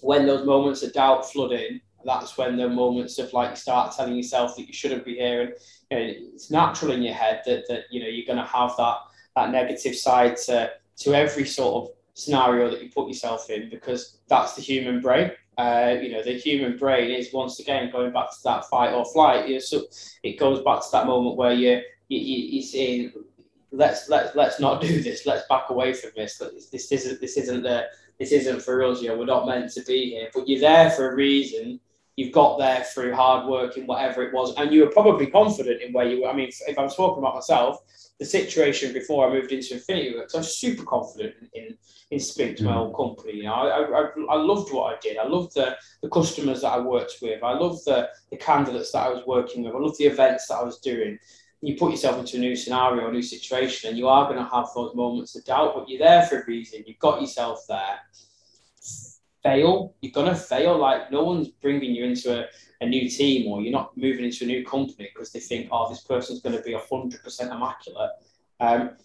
when 0.00 0.26
those 0.26 0.44
moments 0.44 0.82
of 0.82 0.92
doubt 0.92 1.30
flood 1.30 1.52
in, 1.52 1.80
that's 2.04 2.36
when 2.36 2.56
the 2.56 2.68
moments 2.68 3.18
of 3.18 3.32
like 3.32 3.56
start 3.56 3.94
telling 3.94 4.16
yourself 4.16 4.56
that 4.56 4.66
you 4.66 4.72
shouldn't 4.72 5.04
be 5.04 5.14
here, 5.16 5.42
and 5.90 6.00
you 6.00 6.06
know, 6.06 6.26
it's 6.34 6.50
natural 6.50 6.92
in 6.92 7.02
your 7.02 7.14
head 7.14 7.42
that 7.46 7.64
that 7.68 7.84
you 7.90 8.00
know 8.00 8.08
you're 8.08 8.26
going 8.26 8.38
to 8.38 8.50
have 8.50 8.76
that 8.76 8.98
that 9.36 9.50
negative 9.50 9.94
side 9.94 10.36
to 10.36 10.70
to 10.96 11.14
every 11.14 11.46
sort 11.46 11.84
of 11.84 11.94
scenario 12.14 12.70
that 12.70 12.82
you 12.82 12.90
put 12.90 13.08
yourself 13.08 13.50
in 13.50 13.68
because 13.68 14.18
that's 14.28 14.54
the 14.54 14.62
human 14.62 15.00
brain. 15.00 15.30
Uh, 15.56 15.96
you 16.00 16.10
know, 16.10 16.22
the 16.22 16.32
human 16.32 16.76
brain 16.76 17.10
is 17.10 17.32
once 17.32 17.60
again 17.60 17.90
going 17.90 18.12
back 18.12 18.30
to 18.30 18.42
that 18.44 18.64
fight 18.66 18.92
or 18.92 19.04
flight. 19.04 19.48
You 19.48 19.54
know, 19.54 19.60
so 19.60 19.82
it 20.22 20.38
goes 20.38 20.62
back 20.62 20.80
to 20.80 20.88
that 20.92 21.06
moment 21.06 21.36
where 21.36 21.52
you 21.52 21.80
you, 22.08 22.18
you, 22.18 22.60
are 22.60 22.62
saying, 22.62 23.12
let's 23.70 24.08
let's 24.08 24.34
let's 24.34 24.60
not 24.60 24.80
do 24.80 25.00
this. 25.00 25.26
Let's 25.26 25.46
back 25.48 25.70
away 25.70 25.92
from 25.92 26.10
this. 26.16 26.40
This 26.70 26.90
isn't 26.92 27.20
this 27.20 27.36
isn't 27.36 27.62
the 27.62 27.86
this 28.18 28.32
isn't 28.32 28.62
for 28.62 28.82
us. 28.84 29.00
You 29.00 29.08
know, 29.08 29.18
we're 29.18 29.26
not 29.26 29.46
meant 29.46 29.72
to 29.72 29.82
be 29.82 30.10
here. 30.10 30.30
But 30.34 30.48
you're 30.48 30.60
there 30.60 30.90
for 30.90 31.12
a 31.12 31.14
reason 31.14 31.80
you've 32.16 32.32
got 32.32 32.58
there 32.58 32.84
through 32.84 33.14
hard 33.14 33.48
work 33.48 33.76
in 33.76 33.86
whatever 33.86 34.22
it 34.22 34.32
was, 34.32 34.54
and 34.56 34.72
you 34.72 34.84
were 34.84 34.90
probably 34.90 35.26
confident 35.26 35.82
in 35.82 35.92
where 35.92 36.08
you 36.08 36.22
were. 36.22 36.28
I 36.28 36.34
mean, 36.34 36.50
if 36.68 36.78
I'm 36.78 36.88
talking 36.88 37.18
about 37.18 37.34
myself, 37.34 37.78
the 38.18 38.24
situation 38.24 38.92
before 38.92 39.28
I 39.28 39.32
moved 39.32 39.52
into 39.52 39.74
Infinity 39.74 40.14
Works, 40.14 40.34
I 40.34 40.38
was 40.38 40.58
super 40.58 40.84
confident 40.84 41.34
in 41.54 41.76
in 42.10 42.20
Spink, 42.20 42.60
my 42.60 42.72
mm. 42.72 42.76
old 42.76 42.96
company. 42.96 43.38
You 43.38 43.44
know, 43.44 43.54
I, 43.54 43.80
I, 43.80 44.34
I 44.34 44.36
loved 44.36 44.72
what 44.72 44.94
I 44.94 44.98
did. 45.00 45.16
I 45.16 45.26
loved 45.26 45.54
the, 45.54 45.76
the 46.02 46.08
customers 46.08 46.60
that 46.60 46.72
I 46.72 46.78
worked 46.78 47.16
with. 47.20 47.42
I 47.42 47.52
loved 47.54 47.84
the, 47.86 48.08
the 48.30 48.36
candidates 48.36 48.92
that 48.92 49.06
I 49.06 49.08
was 49.08 49.24
working 49.26 49.64
with. 49.64 49.74
I 49.74 49.78
loved 49.78 49.98
the 49.98 50.04
events 50.04 50.46
that 50.48 50.56
I 50.56 50.62
was 50.62 50.78
doing. 50.78 51.18
You 51.60 51.76
put 51.76 51.90
yourself 51.90 52.20
into 52.20 52.36
a 52.36 52.40
new 52.40 52.54
scenario, 52.54 53.08
a 53.08 53.12
new 53.12 53.22
situation, 53.22 53.88
and 53.88 53.98
you 53.98 54.06
are 54.06 54.26
going 54.26 54.38
to 54.38 54.50
have 54.50 54.68
those 54.74 54.94
moments 54.94 55.34
of 55.34 55.44
doubt, 55.44 55.74
but 55.74 55.88
you're 55.88 55.98
there 55.98 56.22
for 56.26 56.40
a 56.40 56.46
reason. 56.46 56.84
You've 56.86 56.98
got 56.98 57.20
yourself 57.20 57.60
there 57.68 57.98
fail. 59.44 59.94
You're 60.00 60.12
gonna 60.12 60.34
fail. 60.34 60.76
Like 60.76 61.12
no 61.12 61.22
one's 61.22 61.48
bringing 61.48 61.94
you 61.94 62.04
into 62.04 62.40
a, 62.40 62.46
a 62.80 62.86
new 62.86 63.08
team 63.08 63.46
or 63.46 63.62
you're 63.62 63.72
not 63.72 63.96
moving 63.96 64.24
into 64.24 64.44
a 64.44 64.46
new 64.48 64.64
company 64.64 65.10
because 65.12 65.30
they 65.30 65.40
think, 65.40 65.68
oh, 65.70 65.88
this 65.88 66.02
person's 66.02 66.40
going 66.40 66.56
to 66.56 66.62
be 66.62 66.74
hundred 66.90 67.22
percent 67.22 67.52
immaculate. 67.52 68.10
Um, 68.58 68.96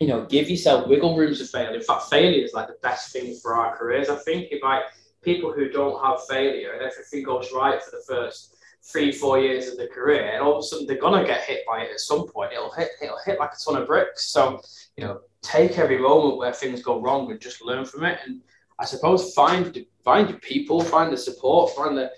you 0.00 0.08
know, 0.08 0.24
give 0.24 0.50
yourself 0.50 0.88
wiggle 0.88 1.16
rooms 1.16 1.38
to 1.38 1.46
fail. 1.46 1.72
In 1.72 1.80
fact, 1.82 2.10
failure 2.10 2.44
is 2.44 2.52
like 2.52 2.66
the 2.66 2.78
best 2.82 3.12
thing 3.12 3.36
for 3.40 3.54
our 3.54 3.76
careers. 3.76 4.08
I 4.08 4.16
think 4.16 4.48
if 4.50 4.62
like 4.62 4.82
people 5.22 5.52
who 5.52 5.68
don't 5.68 6.04
have 6.04 6.26
failure 6.28 6.72
and 6.72 6.82
everything 6.82 7.22
goes 7.22 7.52
right 7.54 7.80
for 7.80 7.90
the 7.92 8.02
first 8.08 8.56
three, 8.82 9.12
four 9.12 9.38
years 9.38 9.68
of 9.68 9.78
the 9.78 9.86
career, 9.86 10.30
and 10.32 10.42
all 10.42 10.54
of 10.54 10.58
a 10.58 10.62
sudden 10.62 10.86
they're 10.86 10.98
gonna 10.98 11.24
get 11.24 11.42
hit 11.42 11.62
by 11.66 11.82
it 11.82 11.92
at 11.92 12.00
some 12.00 12.26
point. 12.26 12.52
It'll 12.52 12.72
hit, 12.72 12.88
it'll 13.02 13.18
hit 13.24 13.38
like 13.38 13.52
a 13.52 13.64
ton 13.64 13.80
of 13.80 13.86
bricks. 13.86 14.26
So, 14.26 14.60
you 14.96 15.04
know, 15.04 15.20
take 15.42 15.78
every 15.78 15.98
moment 15.98 16.38
where 16.38 16.52
things 16.52 16.82
go 16.82 17.00
wrong 17.00 17.30
and 17.30 17.40
just 17.40 17.62
learn 17.62 17.84
from 17.84 18.04
it. 18.04 18.18
And 18.26 18.42
I 18.78 18.84
suppose 18.84 19.34
find 19.34 19.84
find 20.04 20.28
your 20.28 20.38
people, 20.38 20.82
find 20.82 21.12
the 21.12 21.16
support, 21.16 21.74
find 21.74 21.96
the 21.96 22.10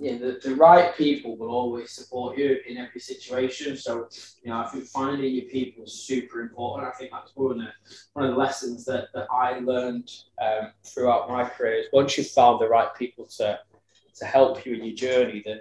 you 0.00 0.12
know, 0.12 0.18
the, 0.18 0.48
the 0.48 0.54
right 0.54 0.96
people 0.96 1.36
will 1.36 1.50
always 1.50 1.92
support 1.92 2.38
you 2.38 2.58
in 2.66 2.78
every 2.78 3.00
situation. 3.00 3.76
So, 3.76 4.08
you 4.42 4.50
know, 4.50 4.58
I 4.58 4.68
think 4.68 4.86
finding 4.86 5.34
your 5.34 5.44
people 5.44 5.84
is 5.84 5.92
super 5.92 6.40
important. 6.40 6.88
I 6.88 6.96
think 6.96 7.10
that's 7.12 7.32
one 7.34 7.52
of 7.52 7.58
the, 7.58 7.72
one 8.14 8.24
of 8.26 8.32
the 8.32 8.36
lessons 8.36 8.84
that, 8.86 9.08
that 9.14 9.26
I 9.30 9.58
learned 9.60 10.10
um, 10.40 10.72
throughout 10.84 11.28
my 11.28 11.44
career 11.44 11.74
is 11.80 11.86
once 11.92 12.16
you've 12.16 12.28
found 12.28 12.60
the 12.60 12.68
right 12.68 12.88
people 12.96 13.26
to, 13.38 13.58
to 14.16 14.24
help 14.24 14.64
you 14.64 14.74
in 14.74 14.84
your 14.84 14.96
journey, 14.96 15.42
then, 15.44 15.60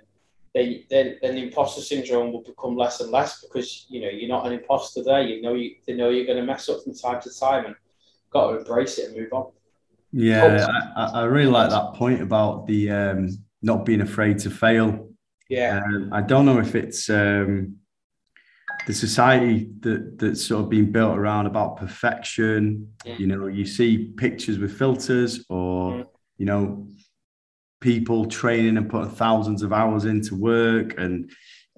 then, 0.54 0.84
then, 0.90 1.18
then 1.22 1.36
the 1.36 1.44
imposter 1.44 1.82
syndrome 1.82 2.32
will 2.32 2.44
become 2.44 2.76
less 2.76 3.02
and 3.02 3.12
less 3.12 3.42
because, 3.42 3.86
you 3.90 4.02
know, 4.02 4.10
you're 4.10 4.30
not 4.30 4.48
an 4.48 4.54
imposter 4.54 5.04
there. 5.04 5.22
You 5.22 5.42
know, 5.42 5.54
you, 5.54 5.76
they 5.86 5.94
know 5.94 6.10
you're 6.10 6.26
going 6.26 6.40
to 6.40 6.46
mess 6.46 6.70
up 6.70 6.84
from 6.84 6.96
time 6.96 7.22
to 7.22 7.40
time 7.40 7.66
and 7.66 7.76
got 8.32 8.52
to 8.52 8.58
embrace 8.60 8.98
it 8.98 9.10
and 9.10 9.18
move 9.18 9.34
on. 9.34 9.52
Yeah, 10.12 10.66
I, 10.96 11.06
I, 11.06 11.24
really 11.24 11.52
like 11.52 11.70
that 11.70 11.94
point 11.94 12.22
about 12.22 12.66
the 12.66 12.90
um, 12.92 13.30
not 13.62 13.86
being 13.86 14.02
afraid 14.02 14.40
to 14.40 14.50
fail. 14.50 15.10
Yeah, 15.50 15.82
um, 15.84 16.10
I 16.14 16.22
don't 16.22 16.46
know 16.46 16.60
if 16.60 16.76
it's 16.76 17.10
um, 17.10 17.78
the 18.86 18.94
society 18.94 19.70
that 19.82 20.18
that's 20.18 20.46
sort 20.46 20.64
of 20.64 20.70
been 20.70 20.92
built 20.92 21.18
around 21.18 21.46
about 21.46 21.78
perfection. 21.78 22.94
You 23.06 23.28
know, 23.28 23.48
you 23.48 23.66
see 23.66 24.14
pictures 24.18 24.60
with 24.60 24.78
filters, 24.78 25.46
or 25.50 25.92
mm. 25.92 26.06
you 26.38 26.46
know, 26.46 26.88
people 27.82 28.26
training 28.26 28.78
and 28.78 28.90
putting 28.90 29.12
thousands 29.12 29.62
of 29.62 29.74
hours 29.74 30.06
into 30.06 30.36
work, 30.36 30.98
and 30.98 31.32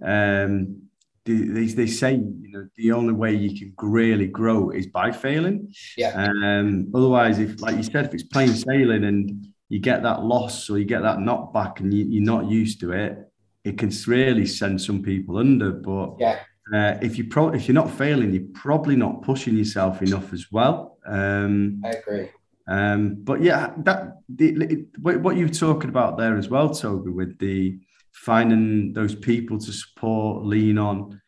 um, 0.03 0.88
they, 1.25 1.65
they 1.65 1.87
say 1.87 2.13
you 2.13 2.51
know 2.51 2.67
the 2.75 2.91
only 2.91 3.13
way 3.13 3.33
you 3.33 3.57
can 3.57 3.73
really 3.89 4.27
grow 4.27 4.69
is 4.71 4.87
by 4.87 5.11
failing. 5.11 5.73
Yeah. 5.97 6.11
Um, 6.15 6.91
otherwise, 6.93 7.39
if 7.39 7.61
like 7.61 7.77
you 7.77 7.83
said, 7.83 8.05
if 8.05 8.13
it's 8.13 8.23
plain 8.23 8.49
sailing 8.49 9.03
and 9.03 9.47
you 9.69 9.79
get 9.79 10.03
that 10.03 10.23
loss 10.23 10.69
or 10.69 10.79
you 10.79 10.85
get 10.85 11.01
that 11.03 11.19
knockback 11.19 11.79
and 11.79 11.93
you, 11.93 12.21
are 12.21 12.25
not 12.25 12.49
used 12.49 12.79
to 12.81 12.91
it, 12.91 13.17
it 13.63 13.77
can 13.77 13.91
really 14.07 14.45
send 14.45 14.81
some 14.81 15.01
people 15.01 15.37
under. 15.37 15.71
But 15.71 16.15
yeah. 16.19 16.39
Uh, 16.73 16.97
if 17.01 17.17
you 17.17 17.23
pro- 17.23 17.49
if 17.49 17.67
you're 17.67 17.73
not 17.73 17.89
failing, 17.89 18.31
you're 18.31 18.43
probably 18.53 18.95
not 18.95 19.23
pushing 19.23 19.57
yourself 19.57 20.03
enough 20.03 20.31
as 20.33 20.51
well. 20.51 20.99
Um, 21.05 21.81
I 21.83 21.89
agree. 21.89 22.29
Um, 22.67 23.15
but 23.23 23.41
yeah, 23.41 23.73
that 23.77 24.17
the, 24.29 24.85
what 24.99 25.35
you're 25.35 25.49
talking 25.49 25.89
about 25.89 26.17
there 26.17 26.37
as 26.37 26.49
well, 26.49 26.69
Toby, 26.69 27.09
with 27.09 27.39
the 27.39 27.79
finding 28.19 28.91
those 28.93 29.15
people 29.15 29.57
to 29.57 29.71
support, 29.71 30.45
lean 30.45 30.77
on. 30.77 31.21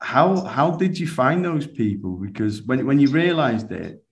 How 0.00 0.44
how 0.44 0.72
did 0.72 0.98
you 0.98 1.06
find 1.06 1.44
those 1.44 1.66
people? 1.66 2.12
Because 2.16 2.62
when 2.62 2.86
when 2.86 2.98
you 2.98 3.08
realised 3.10 3.70
it, 3.70 4.02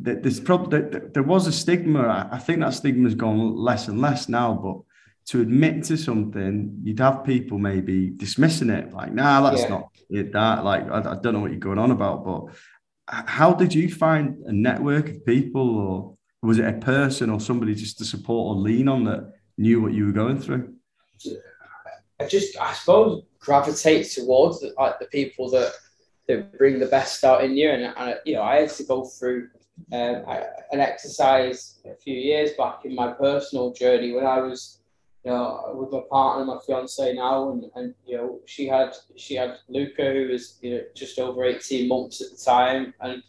that 0.00 0.22
there's 0.22 0.40
probably 0.40 0.80
that 0.80 1.14
there 1.14 1.22
was 1.22 1.46
a 1.46 1.52
stigma. 1.52 2.28
I 2.30 2.38
think 2.38 2.60
that 2.60 2.74
stigma 2.74 3.04
has 3.04 3.14
gone 3.14 3.56
less 3.56 3.88
and 3.88 4.00
less 4.00 4.28
now. 4.28 4.54
But 4.54 4.78
to 5.30 5.40
admit 5.40 5.84
to 5.84 5.96
something, 5.96 6.78
you'd 6.84 7.00
have 7.00 7.24
people 7.24 7.58
maybe 7.58 8.10
dismissing 8.10 8.70
it, 8.70 8.92
like, 8.92 9.12
"Nah, 9.12 9.40
that's 9.50 9.62
yeah. 9.62 9.68
not 9.68 9.88
it." 10.10 10.32
That 10.32 10.64
like 10.64 10.88
I, 10.90 10.98
I 10.98 11.16
don't 11.20 11.32
know 11.34 11.40
what 11.40 11.50
you're 11.50 11.68
going 11.68 11.78
on 11.78 11.90
about. 11.90 12.24
But 12.24 12.40
how 13.08 13.52
did 13.52 13.74
you 13.74 13.92
find 13.92 14.36
a 14.46 14.52
network 14.52 15.08
of 15.08 15.24
people, 15.26 15.68
or 15.78 16.16
was 16.42 16.58
it 16.58 16.68
a 16.68 16.78
person 16.78 17.30
or 17.30 17.40
somebody 17.40 17.74
just 17.74 17.98
to 17.98 18.04
support 18.04 18.56
or 18.56 18.60
lean 18.60 18.86
on 18.86 19.04
that 19.04 19.32
knew 19.58 19.80
what 19.80 19.92
you 19.92 20.06
were 20.06 20.12
going 20.12 20.38
through? 20.38 20.74
I 22.20 22.26
just, 22.26 22.58
I 22.58 22.72
suppose, 22.74 23.22
gravitate 23.38 24.10
towards 24.10 24.60
the, 24.60 24.74
like 24.78 24.98
the 24.98 25.06
people 25.06 25.50
that 25.50 25.72
that 26.28 26.56
bring 26.58 26.78
the 26.78 26.86
best 26.86 27.24
out 27.24 27.42
in 27.44 27.56
you. 27.56 27.70
And, 27.70 27.94
and 27.96 28.20
you 28.24 28.34
know, 28.34 28.42
I 28.42 28.60
had 28.60 28.70
to 28.70 28.84
go 28.84 29.04
through 29.04 29.48
um, 29.92 30.24
an 30.72 30.80
exercise 30.80 31.80
a 31.84 31.94
few 31.94 32.14
years 32.14 32.50
back 32.58 32.84
in 32.84 32.94
my 32.94 33.12
personal 33.12 33.72
journey 33.72 34.12
when 34.12 34.26
I 34.26 34.40
was, 34.40 34.80
you 35.24 35.30
know, 35.30 35.72
with 35.74 35.90
my 35.90 36.02
partner, 36.10 36.44
my 36.44 36.58
fiance 36.66 37.14
now, 37.14 37.50
and, 37.50 37.64
and 37.74 37.94
you 38.06 38.16
know, 38.16 38.40
she 38.46 38.66
had 38.66 38.94
she 39.16 39.34
had 39.34 39.58
Luca, 39.68 40.12
who 40.12 40.28
was 40.28 40.58
you 40.62 40.70
know 40.74 40.82
just 40.94 41.18
over 41.18 41.44
eighteen 41.44 41.88
months 41.88 42.20
at 42.20 42.30
the 42.30 42.36
time, 42.36 42.94
and 43.00 43.22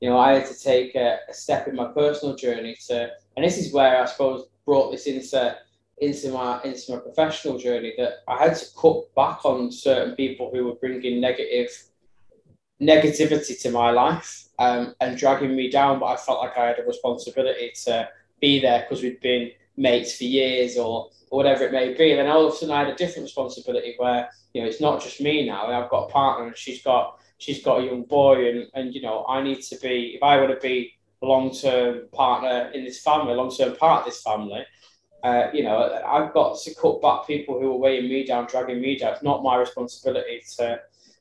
you 0.00 0.08
know, 0.08 0.18
I 0.18 0.34
had 0.34 0.46
to 0.46 0.58
take 0.58 0.94
a, 0.94 1.18
a 1.28 1.34
step 1.34 1.68
in 1.68 1.74
my 1.74 1.86
personal 1.92 2.36
journey 2.36 2.76
to, 2.86 3.10
and 3.36 3.44
this 3.44 3.58
is 3.58 3.72
where 3.72 4.00
I 4.00 4.06
suppose 4.06 4.46
brought 4.64 4.90
this 4.90 5.06
into 5.06 5.56
into 6.00 6.30
my 6.30 6.62
into 6.62 6.92
my 6.92 6.98
professional 6.98 7.58
journey 7.58 7.94
that 7.98 8.18
I 8.28 8.44
had 8.44 8.56
to 8.56 8.66
cut 8.76 9.14
back 9.14 9.44
on 9.44 9.72
certain 9.72 10.14
people 10.14 10.50
who 10.52 10.64
were 10.66 10.74
bringing 10.74 11.20
negative 11.20 11.68
negativity 12.80 13.60
to 13.62 13.70
my 13.70 13.90
life 13.90 14.44
um, 14.58 14.94
and 15.00 15.18
dragging 15.18 15.56
me 15.56 15.70
down. 15.70 15.98
But 16.00 16.06
I 16.06 16.16
felt 16.16 16.40
like 16.40 16.56
I 16.56 16.66
had 16.66 16.78
a 16.78 16.86
responsibility 16.86 17.72
to 17.84 18.08
be 18.40 18.60
there 18.60 18.80
because 18.80 19.02
we'd 19.02 19.20
been 19.20 19.50
mates 19.76 20.16
for 20.16 20.24
years 20.24 20.76
or, 20.76 21.10
whatever 21.30 21.64
it 21.64 21.72
may 21.72 21.92
be. 21.92 22.10
And 22.10 22.20
then 22.20 22.26
all 22.26 22.46
of 22.46 22.54
a 22.54 22.56
sudden 22.56 22.74
I 22.74 22.84
had 22.84 22.88
a 22.88 22.96
different 22.96 23.24
responsibility 23.24 23.94
where, 23.98 24.30
you 24.54 24.62
know, 24.62 24.66
it's 24.66 24.80
not 24.80 25.02
just 25.02 25.20
me 25.20 25.46
now. 25.46 25.66
I've 25.66 25.90
got 25.90 26.08
a 26.08 26.10
partner 26.10 26.46
and 26.46 26.56
she's 26.56 26.82
got 26.82 27.20
she's 27.36 27.62
got 27.62 27.80
a 27.80 27.84
young 27.84 28.04
boy 28.04 28.48
and, 28.48 28.66
and 28.74 28.94
you 28.94 29.02
know, 29.02 29.26
I 29.28 29.42
need 29.42 29.60
to 29.62 29.76
be 29.76 30.14
if 30.16 30.22
I 30.22 30.40
want 30.40 30.52
to 30.52 30.60
be 30.66 30.94
a 31.22 31.26
long-term 31.26 32.08
partner 32.12 32.70
in 32.72 32.84
this 32.84 33.02
family, 33.02 33.32
a 33.32 33.36
long-term 33.36 33.76
part 33.76 34.00
of 34.00 34.06
this 34.06 34.22
family, 34.22 34.64
uh, 35.24 35.48
you 35.52 35.64
know, 35.64 36.00
I've 36.06 36.32
got 36.32 36.58
to 36.60 36.74
cut 36.74 37.02
back 37.02 37.26
people 37.26 37.60
who 37.60 37.72
are 37.72 37.78
weighing 37.78 38.08
me 38.08 38.24
down, 38.24 38.46
dragging 38.46 38.80
me 38.80 38.98
down. 38.98 39.14
It's 39.14 39.22
not 39.22 39.42
my 39.42 39.56
responsibility 39.56 40.42
to 40.56 40.80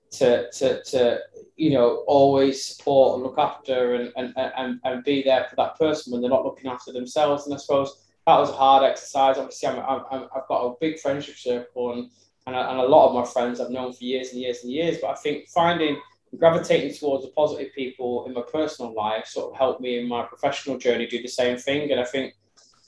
to 0.10 0.50
to, 0.52 0.84
to 0.84 1.20
you 1.58 1.72
know 1.72 2.04
always 2.08 2.64
support 2.64 3.16
and 3.16 3.24
look 3.24 3.38
after 3.38 3.96
and, 3.96 4.14
and, 4.16 4.34
and, 4.38 4.80
and 4.84 5.04
be 5.04 5.22
there 5.24 5.46
for 5.50 5.56
that 5.58 5.78
person 5.78 6.12
when 6.12 6.22
they're 6.22 6.30
not 6.30 6.46
looking 6.46 6.70
after 6.70 6.94
themselves. 6.94 7.46
And 7.46 7.54
I 7.54 7.58
suppose 7.58 8.06
that 8.26 8.40
was 8.40 8.50
a 8.50 8.54
hard 8.54 8.84
exercise. 8.84 9.38
Obviously, 9.38 9.70
I'm, 9.70 10.04
I'm, 10.12 10.28
I've 10.36 10.48
got 10.48 10.66
a 10.66 10.76
big 10.80 11.00
friendship 11.00 11.36
circle 11.36 11.94
and, 11.94 12.10
and, 12.46 12.56
a, 12.56 12.70
and 12.70 12.80
a 12.80 12.84
lot 12.84 13.10
of 13.10 13.16
my 13.16 13.26
friends 13.26 13.60
I've 13.60 13.72
known 13.72 13.94
for 13.94 14.04
years 14.04 14.32
and 14.32 14.42
years 14.42 14.64
and 14.64 14.72
years. 14.72 15.00
But 15.02 15.12
I 15.12 15.16
think 15.16 15.48
finding 15.50 16.00
gravitating 16.38 16.94
towards 16.94 17.24
the 17.24 17.32
positive 17.32 17.74
people 17.74 18.26
in 18.26 18.34
my 18.34 18.42
personal 18.42 18.94
life 18.94 19.26
sort 19.26 19.52
of 19.52 19.58
helped 19.58 19.82
me 19.82 19.98
in 19.98 20.08
my 20.08 20.24
professional 20.24 20.78
journey 20.78 21.08
do 21.08 21.22
the 21.22 21.28
same 21.28 21.58
thing. 21.58 21.90
And 21.92 22.00
I 22.00 22.04
think, 22.04 22.34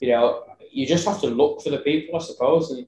you 0.00 0.08
know, 0.08 0.44
you 0.72 0.86
just 0.86 1.06
have 1.06 1.20
to 1.20 1.28
look 1.28 1.62
for 1.62 1.70
the 1.70 1.78
people, 1.78 2.18
I 2.18 2.22
suppose. 2.22 2.70
And 2.70 2.86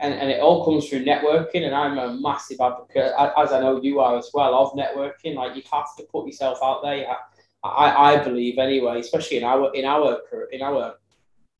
and, 0.00 0.14
and 0.14 0.30
it 0.30 0.40
all 0.40 0.64
comes 0.64 0.88
through 0.88 1.04
networking. 1.04 1.64
And 1.64 1.74
I'm 1.74 1.98
a 1.98 2.14
massive 2.14 2.60
advocate, 2.60 3.12
as 3.38 3.52
I 3.52 3.60
know 3.60 3.80
you 3.80 4.00
are 4.00 4.18
as 4.18 4.30
well, 4.34 4.54
of 4.54 4.72
networking. 4.72 5.34
Like 5.34 5.56
you 5.56 5.62
have 5.72 5.96
to 5.98 6.04
put 6.04 6.26
yourself 6.26 6.58
out 6.62 6.82
there. 6.82 7.06
I, 7.62 8.14
I 8.14 8.24
believe 8.24 8.58
anyway, 8.58 9.00
especially 9.00 9.38
in 9.38 9.44
our 9.44 9.74
in 9.74 9.84
our 9.84 10.20
in 10.52 10.62
our 10.62 10.96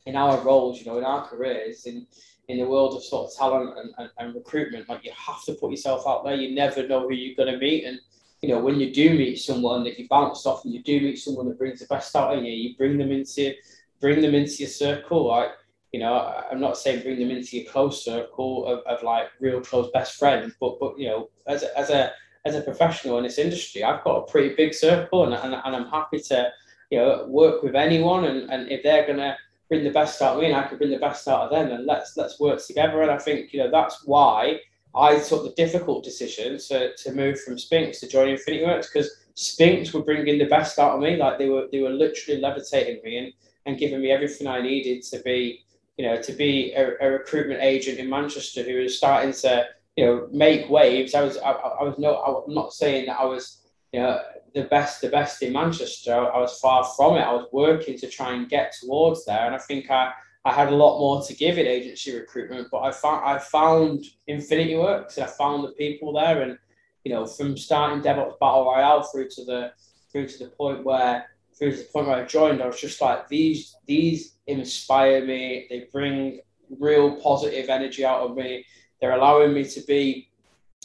in 0.06 0.16
our 0.16 0.38
roles, 0.40 0.80
you 0.80 0.86
know, 0.86 0.98
in 0.98 1.04
our 1.04 1.26
careers, 1.26 1.86
in 1.86 2.06
in 2.48 2.58
the 2.58 2.66
world 2.66 2.94
of 2.94 3.02
sort 3.02 3.30
of 3.30 3.36
talent 3.36 3.78
and, 3.78 3.94
and, 3.96 4.10
and 4.18 4.34
recruitment, 4.34 4.86
like 4.88 5.02
you 5.02 5.12
have 5.16 5.42
to 5.44 5.54
put 5.54 5.70
yourself 5.70 6.04
out 6.06 6.24
there. 6.24 6.34
You 6.34 6.54
never 6.54 6.86
know 6.86 7.00
who 7.00 7.14
you're 7.14 7.36
going 7.36 7.52
to 7.52 7.58
meet, 7.58 7.84
and 7.84 7.98
you 8.42 8.50
know 8.50 8.60
when 8.60 8.78
you 8.78 8.92
do 8.92 9.10
meet 9.16 9.36
someone 9.36 9.82
that 9.84 9.98
you 9.98 10.06
bounce 10.08 10.44
off, 10.44 10.64
and 10.64 10.74
you 10.74 10.82
do 10.82 11.00
meet 11.00 11.16
someone 11.16 11.48
that 11.48 11.58
brings 11.58 11.80
the 11.80 11.86
best 11.86 12.14
out 12.14 12.36
of 12.36 12.44
you, 12.44 12.52
you 12.52 12.76
bring 12.76 12.98
them 12.98 13.10
into 13.12 13.54
bring 14.00 14.20
them 14.20 14.34
into 14.34 14.56
your 14.56 14.68
circle. 14.68 15.26
Like 15.26 15.50
you 15.94 16.00
know, 16.00 16.42
I'm 16.50 16.60
not 16.60 16.76
saying 16.76 17.02
bring 17.02 17.20
them 17.20 17.30
into 17.30 17.56
your 17.56 17.70
close 17.70 18.04
circle 18.04 18.66
of, 18.66 18.80
of 18.80 19.04
like 19.04 19.28
real 19.38 19.60
close 19.60 19.90
best 19.92 20.18
friends, 20.18 20.52
but 20.60 20.80
but 20.80 20.98
you 20.98 21.06
know, 21.06 21.30
as 21.46 21.62
a, 21.62 21.78
as 21.78 21.90
a 21.90 22.12
as 22.44 22.56
a 22.56 22.62
professional 22.62 23.18
in 23.18 23.22
this 23.22 23.38
industry, 23.38 23.84
I've 23.84 24.02
got 24.02 24.16
a 24.16 24.30
pretty 24.30 24.56
big 24.56 24.74
circle, 24.74 25.24
and, 25.24 25.34
and, 25.34 25.54
and 25.54 25.76
I'm 25.76 25.86
happy 25.86 26.18
to 26.18 26.50
you 26.90 26.98
know 26.98 27.26
work 27.28 27.62
with 27.62 27.76
anyone, 27.76 28.24
and, 28.24 28.50
and 28.50 28.70
if 28.72 28.82
they're 28.82 29.06
gonna 29.06 29.36
bring 29.68 29.84
the 29.84 29.90
best 29.90 30.20
out 30.20 30.34
of 30.34 30.40
me, 30.40 30.46
and 30.46 30.56
I 30.56 30.66
can 30.66 30.78
bring 30.78 30.90
the 30.90 30.98
best 30.98 31.28
out 31.28 31.42
of 31.42 31.50
them, 31.50 31.70
and 31.70 31.86
let's 31.86 32.16
let's 32.16 32.40
work 32.40 32.60
together. 32.66 33.02
And 33.02 33.10
I 33.12 33.18
think 33.18 33.52
you 33.52 33.60
know 33.60 33.70
that's 33.70 34.04
why 34.04 34.58
I 34.96 35.20
took 35.20 35.44
the 35.44 35.54
difficult 35.56 36.02
decision 36.02 36.58
to, 36.58 36.94
to 36.96 37.12
move 37.12 37.40
from 37.40 37.56
Spinks 37.56 38.00
to 38.00 38.08
join 38.08 38.28
Infinity 38.28 38.64
Works 38.64 38.90
because 38.92 39.10
Spinks 39.34 39.92
were 39.92 40.02
bringing 40.02 40.38
the 40.38 40.46
best 40.46 40.78
out 40.78 40.96
of 40.96 41.00
me, 41.00 41.16
like 41.16 41.38
they 41.38 41.48
were 41.48 41.68
they 41.70 41.80
were 41.80 41.90
literally 41.90 42.40
levitating 42.40 43.00
me 43.04 43.18
and 43.18 43.32
and 43.66 43.78
giving 43.78 44.00
me 44.00 44.10
everything 44.10 44.46
I 44.46 44.60
needed 44.60 45.02
to 45.04 45.20
be 45.20 45.64
you 45.96 46.06
know, 46.06 46.20
to 46.20 46.32
be 46.32 46.72
a, 46.72 46.96
a 47.00 47.10
recruitment 47.10 47.62
agent 47.62 47.98
in 47.98 48.08
Manchester 48.08 48.62
who 48.62 48.82
was 48.82 48.96
starting 48.96 49.32
to, 49.32 49.66
you 49.96 50.04
know, 50.04 50.28
make 50.32 50.68
waves. 50.68 51.14
I 51.14 51.22
was, 51.22 51.36
I, 51.38 51.52
I 51.52 51.82
was 51.84 51.94
no, 51.98 52.16
I'm 52.46 52.52
not 52.52 52.72
saying 52.72 53.06
that 53.06 53.20
I 53.20 53.24
was, 53.24 53.62
you 53.92 54.00
know, 54.00 54.20
the 54.54 54.64
best, 54.64 55.00
the 55.00 55.08
best 55.08 55.42
in 55.42 55.52
Manchester. 55.52 56.14
I 56.14 56.38
was 56.38 56.58
far 56.58 56.84
from 56.96 57.16
it. 57.16 57.20
I 57.20 57.32
was 57.32 57.46
working 57.52 57.96
to 57.98 58.08
try 58.08 58.32
and 58.32 58.48
get 58.48 58.74
towards 58.80 59.24
there, 59.24 59.46
and 59.46 59.54
I 59.54 59.58
think 59.58 59.90
I, 59.90 60.12
I 60.44 60.52
had 60.52 60.68
a 60.68 60.76
lot 60.76 60.98
more 60.98 61.22
to 61.22 61.34
give 61.34 61.58
in 61.58 61.66
agency 61.66 62.14
recruitment. 62.14 62.68
But 62.70 62.82
I 62.82 62.90
found, 62.90 63.24
I 63.24 63.38
found 63.38 64.04
Infinity 64.26 64.76
Works, 64.76 65.16
and 65.16 65.26
I 65.26 65.30
found 65.30 65.64
the 65.64 65.72
people 65.72 66.12
there, 66.12 66.42
and 66.42 66.58
you 67.04 67.12
know, 67.12 67.26
from 67.26 67.56
starting 67.56 68.02
DevOps 68.02 68.38
Battle 68.40 68.64
Royale 68.64 69.02
through 69.02 69.28
to 69.28 69.44
the, 69.44 69.72
through 70.10 70.26
to 70.26 70.38
the 70.38 70.50
point 70.50 70.84
where 70.84 71.26
through 71.58 71.76
the 71.76 71.84
point 71.92 72.08
where 72.08 72.16
I 72.16 72.24
joined, 72.24 72.62
I 72.62 72.66
was 72.66 72.80
just 72.80 73.00
like, 73.00 73.28
these 73.28 73.76
these 73.86 74.36
inspire 74.46 75.24
me. 75.24 75.66
They 75.70 75.86
bring 75.92 76.40
real 76.78 77.16
positive 77.16 77.68
energy 77.68 78.04
out 78.04 78.22
of 78.22 78.36
me. 78.36 78.64
They're 79.00 79.16
allowing 79.16 79.52
me 79.52 79.64
to 79.64 79.80
be 79.82 80.30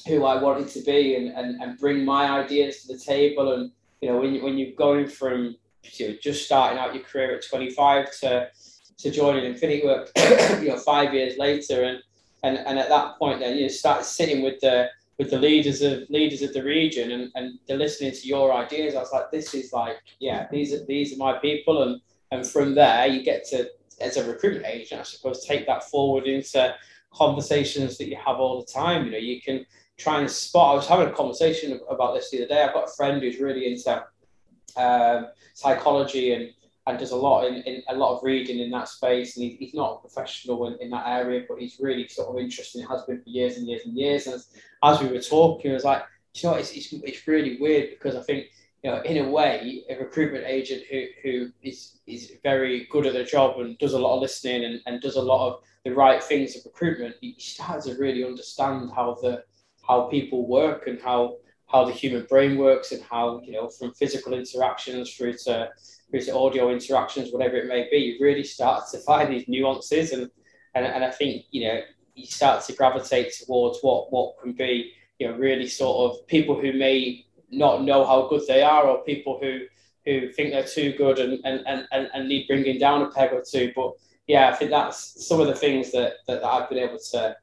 who 0.08 0.26
I 0.26 0.42
wanted 0.42 0.70
to 0.70 0.82
be 0.82 1.16
and, 1.16 1.30
and, 1.30 1.62
and 1.62 1.78
bring 1.78 2.06
my 2.06 2.30
ideas 2.30 2.82
to 2.82 2.94
the 2.94 3.00
table. 3.00 3.54
And 3.54 3.72
you 4.02 4.10
know, 4.10 4.20
when 4.20 4.34
you, 4.34 4.44
when 4.44 4.58
you're 4.58 4.76
going 4.76 5.08
from 5.08 5.56
you 5.84 6.10
know, 6.10 6.16
just 6.22 6.46
starting 6.46 6.78
out 6.78 6.94
your 6.94 7.04
career 7.04 7.36
at 7.36 7.48
25 7.48 8.12
to 8.20 8.50
to 9.00 9.12
joining 9.12 9.46
Infinity 9.46 9.86
Work, 9.86 10.12
you 10.62 10.68
know, 10.68 10.78
five 10.78 11.14
years 11.14 11.38
later, 11.38 11.84
and 11.84 12.00
and 12.44 12.58
and 12.58 12.80
at 12.80 12.90
that 12.90 13.18
point, 13.18 13.40
then 13.40 13.58
you 13.58 13.70
start 13.70 14.06
sitting 14.06 14.44
with 14.44 14.60
the 14.60 14.90
with 15.20 15.30
the 15.30 15.38
leaders 15.38 15.82
of 15.82 16.10
leaders 16.10 16.42
of 16.42 16.54
the 16.54 16.64
region 16.64 17.12
and, 17.12 17.32
and 17.36 17.60
they're 17.68 17.78
listening 17.78 18.14
to 18.14 18.28
your 18.28 18.54
ideas. 18.54 18.96
I 18.96 19.00
was 19.00 19.12
like, 19.12 19.30
this 19.30 19.54
is 19.54 19.72
like, 19.74 19.98
yeah, 20.20 20.48
these 20.50 20.74
are 20.74 20.84
these 20.86 21.14
are 21.14 21.18
my 21.18 21.34
people. 21.38 21.84
And 21.84 22.02
and 22.32 22.48
from 22.48 22.74
there 22.74 23.06
you 23.06 23.22
get 23.22 23.46
to 23.50 23.70
as 24.02 24.16
a 24.16 24.28
recruitment 24.32 24.66
agent, 24.66 25.02
I 25.02 25.04
suppose, 25.04 25.46
take 25.46 25.68
that 25.68 25.84
forward 25.84 26.26
into 26.26 26.74
conversations 27.14 27.98
that 27.98 28.08
you 28.08 28.16
have 28.16 28.38
all 28.38 28.62
the 28.62 28.72
time. 28.72 29.06
You 29.06 29.12
know, 29.12 29.18
you 29.18 29.42
can 29.42 29.66
try 29.98 30.22
and 30.22 30.32
spot. 30.32 30.72
I 30.72 30.76
was 30.76 30.88
having 30.88 31.10
a 31.10 31.12
conversation 31.12 31.78
about 31.90 32.16
this 32.16 32.32
the 32.32 32.38
other 32.38 32.48
day. 32.48 32.64
I've 32.64 32.74
got 32.74 32.88
a 32.88 32.96
friend 32.96 33.22
who's 33.22 33.40
really 33.40 33.74
into 33.74 34.06
um, 34.78 35.28
psychology 35.54 36.34
and 36.34 36.54
and 36.90 37.00
does 37.00 37.12
a 37.12 37.16
lot 37.16 37.48
in, 37.48 37.56
in 37.64 37.84
a 37.88 37.96
lot 37.96 38.18
of 38.18 38.24
reading 38.24 38.60
in 38.60 38.72
that 38.72 38.88
space. 38.88 39.38
And 39.38 39.44
he, 39.46 39.58
he's 39.60 39.74
not 39.74 39.98
a 39.98 40.00
professional 40.02 40.68
in, 40.68 40.78
in 40.82 40.90
that 40.90 41.08
area, 41.08 41.46
but 41.48 41.60
he's 41.60 41.80
really 41.80 42.08
sort 42.08 42.30
of 42.30 42.38
interested. 42.38 42.86
Has 42.88 43.04
been 43.04 43.22
for 43.22 43.30
years 43.30 43.58
and 43.58 43.68
years 43.68 43.86
and 43.86 43.96
years. 43.96 44.26
And 44.26 44.36
as, 44.36 44.48
as 44.84 45.02
we 45.02 45.08
were 45.08 45.22
talking, 45.22 45.72
I 45.72 45.76
was 45.76 45.84
like, 45.84 46.04
you 46.36 46.50
know, 46.50 46.56
it's, 46.56 46.72
it's, 46.72 46.92
it's 46.92 47.28
really 47.28 47.58
weird 47.60 47.92
because 47.92 48.16
I 48.16 48.24
think 48.24 48.48
you 48.84 48.90
know, 48.90 49.02
in 49.02 49.26
a 49.26 49.30
way, 49.30 49.84
a 49.90 49.98
recruitment 49.98 50.46
agent 50.46 50.84
who, 50.90 51.06
who 51.22 51.52
is, 51.62 52.00
is 52.08 52.34
very 52.44 52.88
good 52.90 53.06
at 53.06 53.14
their 53.14 53.26
job 53.26 53.60
and 53.60 53.78
does 53.78 53.94
a 53.94 54.00
lot 54.00 54.16
of 54.16 54.22
listening 54.22 54.64
and, 54.64 54.80
and 54.86 55.02
does 55.02 55.18
a 55.18 55.22
lot 55.22 55.50
of 55.50 55.62
the 55.84 55.92
right 55.92 56.24
things 56.24 56.56
of 56.56 56.66
recruitment, 56.66 57.16
he 57.22 57.36
starts 57.38 57.86
to 57.86 57.96
really 57.96 58.24
understand 58.24 58.92
how 58.96 59.18
the 59.22 59.44
how 59.88 60.04
people 60.04 60.48
work 60.48 60.88
and 60.88 61.02
how 61.02 61.38
how 61.68 61.86
the 61.86 61.92
human 61.92 62.26
brain 62.26 62.58
works 62.58 62.92
and 62.92 63.02
how 63.04 63.42
you 63.44 63.54
know 63.54 63.70
from 63.70 63.94
physical 63.94 64.34
interactions 64.34 65.14
through 65.14 65.34
to 65.34 65.70
to 66.12 66.36
audio 66.36 66.72
interactions, 66.72 67.32
whatever 67.32 67.58
it 67.58 67.68
may 67.68 67.88
be, 67.90 67.98
you 67.98 68.18
really 68.20 68.44
start 68.44 68.86
to 68.92 68.98
find 69.00 69.32
these 69.32 69.48
nuances 69.48 70.12
and 70.12 70.30
and, 70.76 70.86
and 70.86 71.04
I 71.04 71.12
think 71.12 71.46
you 71.52 71.68
know 71.68 71.82
you 72.16 72.26
start 72.26 72.64
to 72.66 72.74
gravitate 72.74 73.34
towards 73.34 73.80
what 73.82 74.12
what 74.12 74.40
can 74.42 74.54
be 74.54 74.94
you 75.20 75.28
know 75.28 75.36
really 75.36 75.68
sort 75.68 76.12
of 76.12 76.28
people 76.28 76.60
who 76.60 76.74
may 76.74 77.26
not 77.52 77.84
know 77.84 78.06
how 78.06 78.28
good 78.28 78.42
they 78.48 78.62
are 78.62 78.86
or 78.86 79.04
people 79.04 79.40
who 79.42 79.62
who 80.06 80.32
think 80.32 80.52
they're 80.52 80.64
too 80.64 80.94
good 80.98 81.20
and 81.20 81.40
and, 81.46 81.88
and, 81.92 82.10
and 82.14 82.28
need 82.28 82.48
bringing 82.48 82.80
down 82.80 83.02
a 83.02 83.12
peg 83.12 83.34
or 83.34 83.44
two. 83.44 83.72
But 83.76 83.94
yeah 84.28 84.50
I 84.50 84.56
think 84.56 84.72
that's 84.72 85.28
some 85.28 85.42
of 85.42 85.48
the 85.48 85.56
things 85.56 85.92
that, 85.92 86.18
that, 86.28 86.42
that 86.42 86.46
I've 86.48 86.70
been 86.70 86.80
able 86.80 87.00
to 87.12 87.36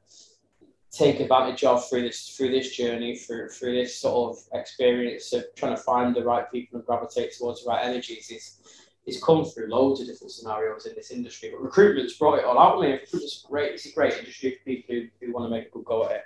take 0.91 1.19
advantage 1.19 1.63
of 1.63 1.87
through 1.89 2.01
this 2.01 2.35
through 2.35 2.49
this 2.49 2.75
journey 2.75 3.17
through 3.17 3.49
through 3.49 3.73
this 3.73 3.99
sort 3.99 4.31
of 4.31 4.59
experience 4.59 5.33
of 5.33 5.43
trying 5.55 5.75
to 5.75 5.81
find 5.81 6.15
the 6.15 6.23
right 6.23 6.49
people 6.51 6.77
and 6.77 6.85
gravitate 6.85 7.33
towards 7.37 7.63
the 7.63 7.69
right 7.69 7.85
energies 7.85 8.31
is 8.31 8.61
is 9.07 9.23
come 9.23 9.45
through 9.45 9.67
loads 9.69 10.01
of 10.01 10.07
different 10.07 10.31
scenarios 10.31 10.85
in 10.85 10.93
this 10.93 11.11
industry. 11.11 11.49
But 11.49 11.63
recruitment's 11.63 12.17
brought 12.17 12.39
it 12.39 12.45
all 12.45 12.59
out. 12.59 12.77
I 12.77 12.81
mean, 12.81 12.91
recruitment's 12.91 13.45
great. 13.49 13.71
It's 13.71 13.85
a 13.85 13.93
great 13.93 14.13
industry 14.13 14.51
for 14.51 14.65
people 14.65 14.95
who, 14.95 15.25
who 15.25 15.33
want 15.33 15.45
to 15.45 15.49
make 15.49 15.67
a 15.67 15.71
good 15.71 15.85
go 15.85 16.05
at 16.05 16.11
it. 16.11 16.21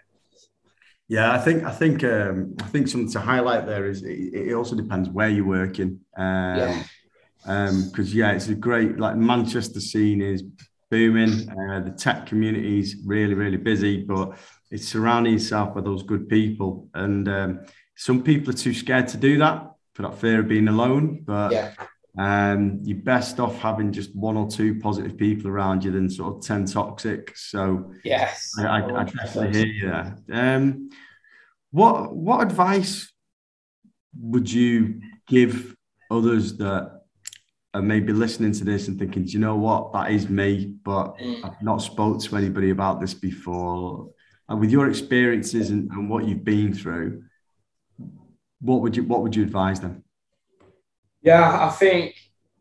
Yeah, 1.07 1.33
I 1.33 1.37
think 1.39 1.63
I 1.63 1.71
think 1.71 2.03
um, 2.03 2.55
I 2.61 2.67
think 2.67 2.87
something 2.87 3.11
to 3.11 3.19
highlight 3.19 3.65
there 3.65 3.85
is 3.85 4.01
it, 4.01 4.33
it 4.33 4.53
also 4.53 4.75
depends 4.75 5.09
where 5.09 5.29
you're 5.29 5.45
working. 5.45 5.99
Um, 6.17 6.57
yeah. 6.57 6.83
Because 7.43 8.11
um, 8.11 8.17
yeah, 8.17 8.31
it's 8.31 8.47
a 8.47 8.55
great 8.55 8.97
like 8.97 9.15
Manchester 9.15 9.81
scene 9.81 10.21
is 10.21 10.43
booming. 10.91 11.49
Uh, 11.49 11.79
the 11.79 11.95
tech 11.97 12.27
community 12.27 12.77
is 12.79 12.97
really 13.03 13.33
really 13.33 13.57
busy, 13.57 14.03
but 14.03 14.37
it's 14.71 14.87
surrounding 14.87 15.33
yourself 15.33 15.75
with 15.75 15.85
those 15.85 16.03
good 16.03 16.29
people. 16.29 16.87
And 16.93 17.27
um, 17.27 17.65
some 17.95 18.23
people 18.23 18.53
are 18.53 18.57
too 18.57 18.73
scared 18.73 19.07
to 19.09 19.17
do 19.17 19.37
that 19.39 19.71
for 19.93 20.03
that 20.03 20.17
fear 20.17 20.39
of 20.39 20.47
being 20.47 20.69
alone. 20.69 21.23
But 21.25 21.51
yeah. 21.51 21.73
um, 22.17 22.79
you're 22.83 22.97
best 22.97 23.39
off 23.39 23.59
having 23.59 23.91
just 23.91 24.15
one 24.15 24.37
or 24.37 24.49
two 24.49 24.79
positive 24.79 25.17
people 25.17 25.51
around 25.51 25.83
you 25.83 25.91
than 25.91 26.09
sort 26.09 26.37
of 26.37 26.41
10 26.43 26.65
toxic. 26.65 27.35
So 27.35 27.91
yes, 28.05 28.53
I, 28.57 28.63
I, 28.63 29.01
I 29.01 29.03
definitely 29.03 29.59
hear 29.59 29.67
you 29.67 29.89
there. 29.89 30.17
Um, 30.31 30.89
what, 31.71 32.15
what 32.15 32.41
advice 32.41 33.11
would 34.17 34.51
you 34.51 35.01
give 35.27 35.75
others 36.09 36.57
that 36.57 37.00
are 37.73 37.81
maybe 37.81 38.11
listening 38.11 38.51
to 38.51 38.63
this 38.63 38.87
and 38.87 38.99
thinking, 38.99 39.23
do 39.23 39.31
you 39.31 39.39
know 39.39 39.55
what, 39.55 39.93
that 39.93 40.11
is 40.11 40.29
me, 40.29 40.73
but 40.83 41.17
mm. 41.17 41.43
I've 41.43 41.61
not 41.61 41.81
spoke 41.81 42.21
to 42.21 42.37
anybody 42.37 42.69
about 42.71 42.99
this 42.99 43.13
before 43.13 44.09
and 44.51 44.59
with 44.59 44.69
your 44.69 44.89
experiences 44.89 45.69
and, 45.69 45.89
and 45.91 46.09
what 46.09 46.25
you've 46.25 46.43
been 46.43 46.73
through, 46.73 47.23
what 48.59 48.81
would 48.81 48.97
you 48.97 49.05
what 49.05 49.21
would 49.21 49.33
you 49.33 49.43
advise 49.43 49.79
them? 49.79 50.03
Yeah, 51.21 51.65
I 51.65 51.69
think 51.69 52.15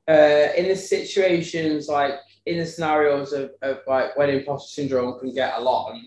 uh, 0.09 0.53
in 0.57 0.68
the 0.68 0.77
situations 0.77 1.88
like 1.88 2.14
in 2.46 2.59
the 2.59 2.66
scenarios 2.66 3.33
of, 3.33 3.51
of 3.62 3.79
like 3.88 4.16
when 4.16 4.31
imposter 4.31 4.73
syndrome 4.73 5.18
can 5.18 5.35
get 5.35 5.55
a 5.57 5.61
lot 5.61 5.90
and 5.90 6.07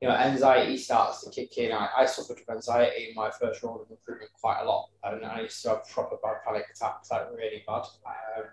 you 0.00 0.08
know 0.08 0.14
anxiety 0.14 0.76
starts 0.76 1.24
to 1.24 1.30
kick 1.30 1.56
in. 1.58 1.72
I, 1.72 1.88
I 1.98 2.06
suffered 2.06 2.38
with 2.38 2.56
anxiety 2.56 3.08
in 3.08 3.14
my 3.14 3.30
first 3.30 3.62
role 3.62 3.80
of 3.80 3.90
recruitment 3.90 4.32
quite 4.40 4.60
a 4.60 4.64
lot, 4.64 4.90
and 5.04 5.24
I 5.24 5.42
used 5.42 5.62
to 5.62 5.70
have 5.70 5.88
proper 5.88 6.16
bad 6.22 6.36
panic 6.46 6.66
attacks, 6.74 7.10
like 7.10 7.30
really 7.34 7.62
bad. 7.66 7.84
Um, 8.06 8.44